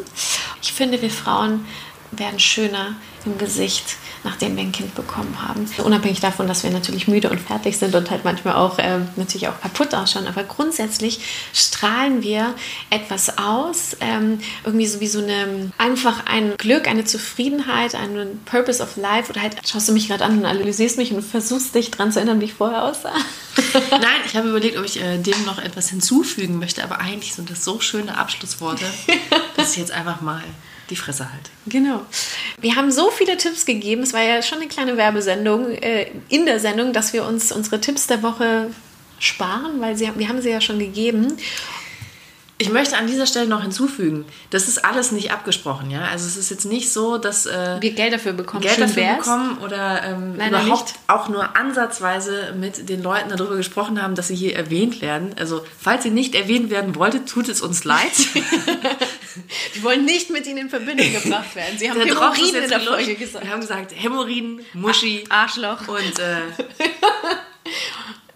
Ich 0.62 0.72
finde, 0.72 1.02
wir 1.02 1.10
Frauen 1.12 1.66
werden 2.14 2.40
schöner 2.40 2.96
im 3.26 3.38
Gesicht, 3.38 3.98
nachdem 4.24 4.56
wir 4.56 4.64
ein 4.64 4.72
Kind 4.72 4.96
bekommen 4.96 5.38
haben. 5.42 5.66
Unabhängig 5.84 6.20
davon, 6.20 6.48
dass 6.48 6.64
wir 6.64 6.70
natürlich 6.70 7.08
müde 7.08 7.30
und 7.30 7.40
fertig 7.40 7.78
sind 7.78 7.96
und 7.96 8.10
halt 8.10 8.24
manchmal 8.24 8.56
auch 8.56 8.78
ähm, 8.80 9.08
natürlich 9.16 9.48
auch 9.48 9.60
kaputt 9.62 9.94
ausschauen. 9.94 10.28
Aber 10.28 10.44
grundsätzlich 10.44 11.20
strahlen 11.54 12.22
wir 12.22 12.54
etwas 12.90 13.38
aus, 13.38 13.98
ähm, 14.00 14.40
irgendwie 14.64 14.88
so 14.88 15.00
wie 15.00 15.08
so 15.08 15.20
eine 15.20 15.72
einfach 15.78 16.26
ein 16.26 16.56
Glück, 16.58 16.88
eine 16.88 17.06
Zufriedenheit, 17.06 17.96
einen 17.96 18.44
Purpose 18.46 18.82
of 18.82 18.98
Life. 18.98 19.32
Oder 19.32 19.42
halt 19.42 19.58
schaust 19.68 19.90
du 19.90 19.94
mich 19.94 20.08
gerade 20.08 20.24
an 20.26 20.40
und 20.40 20.46
analysierst 20.46 20.98
mich 20.98 21.14
und 21.14 21.22
versuchst 21.24 21.74
dich 21.76 21.92
dran 21.92 22.12
zu 22.12 22.20
erinnern, 22.20 22.42
wie 22.42 22.46
ich 22.46 22.54
vorher 22.54 22.84
aussah. 22.84 23.14
Nein, 23.92 24.22
ich 24.26 24.36
habe 24.36 24.50
überlegt, 24.50 24.78
ob 24.78 24.86
ich 24.86 25.02
äh, 25.02 25.18
dem 25.18 25.46
noch 25.46 25.58
etwas 25.58 25.90
hinzufügen 25.90 26.60
möchte, 26.60 26.84
aber 26.84 27.00
eigentlich 27.00 27.34
sind 27.34 27.50
das 27.50 27.64
so 27.64 27.80
schöne 27.80 28.18
Abschlussworte, 28.18 28.86
dass 29.56 29.74
ich 29.74 29.78
jetzt 29.78 29.92
einfach 29.92 30.22
mal 30.22 30.44
die 30.92 30.96
Fresse 30.96 31.32
halte. 31.32 31.50
Genau. 31.66 32.06
Wir 32.60 32.76
haben 32.76 32.92
so 32.92 33.10
viele 33.10 33.38
Tipps 33.38 33.66
gegeben. 33.66 34.04
Es 34.04 34.14
war 34.14 34.22
ja 34.22 34.42
schon 34.42 34.60
eine 34.60 34.68
kleine 34.68 34.98
Werbesendung 34.98 35.72
äh, 35.72 36.12
in 36.30 36.46
der 36.46 36.60
Sendung, 36.60 36.94
dass 36.94 37.14
wir 37.14 37.26
uns 37.26 37.52
unsere 37.52 37.82
Tipps 37.82 38.08
der 38.08 38.22
Woche 38.22 38.70
sparen, 39.20 39.80
weil 39.80 39.96
sie, 39.96 40.10
wir 40.16 40.28
haben 40.28 40.42
sie 40.42 40.50
ja 40.50 40.62
schon 40.62 40.80
gegeben. 40.80 41.38
Ich 42.62 42.70
möchte 42.70 42.96
an 42.98 43.08
dieser 43.08 43.26
Stelle 43.26 43.48
noch 43.48 43.64
hinzufügen, 43.64 44.26
das 44.52 44.68
ist 44.68 44.86
alles 44.86 45.12
nicht 45.12 45.32
abgesprochen, 45.32 45.90
ja. 45.90 46.02
Also 46.12 46.28
es 46.28 46.38
ist 46.38 46.52
jetzt 46.52 46.66
nicht 46.66 46.94
so, 46.94 47.18
dass 47.18 47.48
äh, 47.48 47.78
wir 47.80 47.92
Geld 47.94 48.14
dafür 48.14 48.34
bekommen, 48.34 48.62
Geld 48.62 48.76
Schön 48.76 48.88
dafür 48.88 49.04
wär's. 49.04 49.18
bekommen 49.26 49.58
oder 49.58 50.04
ähm, 50.04 50.36
überhaupt 50.36 50.84
nicht. 50.94 50.96
auch 51.08 51.28
nur 51.28 51.58
ansatzweise 51.58 52.54
mit 52.60 52.88
den 52.88 53.02
Leuten 53.02 53.30
darüber 53.30 53.56
gesprochen 53.56 54.02
haben, 54.02 54.14
dass 54.14 54.28
sie 54.28 54.36
hier 54.36 54.56
erwähnt 54.56 55.02
werden. 55.02 55.34
Also 55.40 55.66
falls 55.80 56.06
ihr 56.06 56.12
nicht 56.12 56.36
erwähnt 56.36 56.70
werden 56.70 56.96
wolltet, 56.96 57.28
tut 57.28 57.50
es 57.50 57.62
uns 57.62 57.84
leid. 57.84 58.12
Die 59.76 59.84
wollen 59.84 60.06
nicht 60.06 60.30
mit 60.30 60.46
ihnen 60.46 60.58
in 60.60 60.70
Verbindung 60.70 61.12
gebracht 61.12 61.56
werden. 61.56 61.78
Sie 61.80 61.90
haben 61.90 61.98
Der 62.00 62.08
Hämorrhoiden 62.08 62.64
in 62.64 62.70
der. 62.70 62.80
Folge 62.82 63.16
gesagt. 63.16 63.44
Wir 63.46 63.52
haben 63.52 63.62
gesagt 63.62 63.92
Hämorrhoiden, 63.96 64.62
Muschi 64.74 65.24
Arschloch. 65.30 65.88
und 65.88 66.20
äh, 66.20 66.42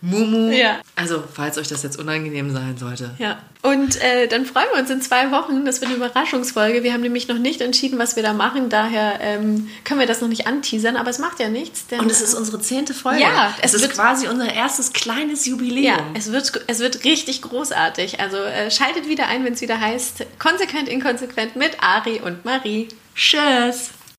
Mumu. 0.06 0.52
Ja. 0.52 0.80
Also 0.96 1.24
falls 1.34 1.58
euch 1.58 1.68
das 1.68 1.84
jetzt 1.84 1.98
unangenehm 2.00 2.52
sein 2.54 2.78
sollte. 2.78 3.12
Ja, 3.18 3.40
und 3.64 4.00
äh, 4.02 4.28
dann 4.28 4.46
freuen 4.46 4.68
wir 4.74 4.80
uns 4.82 4.90
in 4.90 5.02
zwei 5.02 5.32
Wochen. 5.32 5.66
Das 5.66 5.82
wird 5.82 5.90
eine 5.92 5.98
Überraschungsfolge. 5.98 6.84
Wir 6.84 6.94
haben 6.94 7.02
nämlich 7.02 7.28
noch 7.28 7.38
nicht 7.40 7.62
entschieden, 7.62 7.98
was 7.98 8.16
wir 8.16 8.24
da 8.24 8.34
machen. 8.34 8.70
Daher 8.70 9.20
ähm, 9.22 9.70
können 9.84 10.00
wir 10.00 10.08
das 10.08 10.22
noch 10.22 10.28
nicht 10.28 10.46
anteasern, 10.48 10.96
aber 10.98 11.10
es 11.10 11.18
macht 11.20 11.40
ja 11.40 11.50
nichts. 11.50 11.88
Denn, 11.88 12.00
Und 12.00 12.12
es 12.12 12.22
ist 12.22 12.36
unsere 12.36 12.60
zehnte 12.60 12.94
Folge. 12.94 13.22
Ja, 13.22 13.54
es, 13.62 13.72
es 13.72 13.76
ist 13.76 13.82
wird- 13.82 13.94
quasi 13.94 14.28
unser 14.28 14.54
erstes 14.54 14.94
kleines 14.94 15.46
Jubiläum. 15.46 15.84
ja, 15.86 15.98
es 16.14 16.32
wird, 16.32 16.52
es 16.68 16.80
wird 16.80 17.04
richtig 17.04 17.42
großartig. 17.42 18.20
Also 18.20 18.38
äh, 18.38 18.70
schaltet 18.70 19.08
wieder 19.10 19.28
ein, 19.28 19.44
wenn 19.44 19.54
es 19.54 19.62
wieder 19.62 19.80
heißt 19.80 20.26
Konsequent, 20.40 20.88
inkonsequent 20.88 21.56
mit 21.56 21.82
Ari 21.82 22.22
und 22.24 22.46
Marie. 22.46 22.88
Tschüss. 23.16 23.90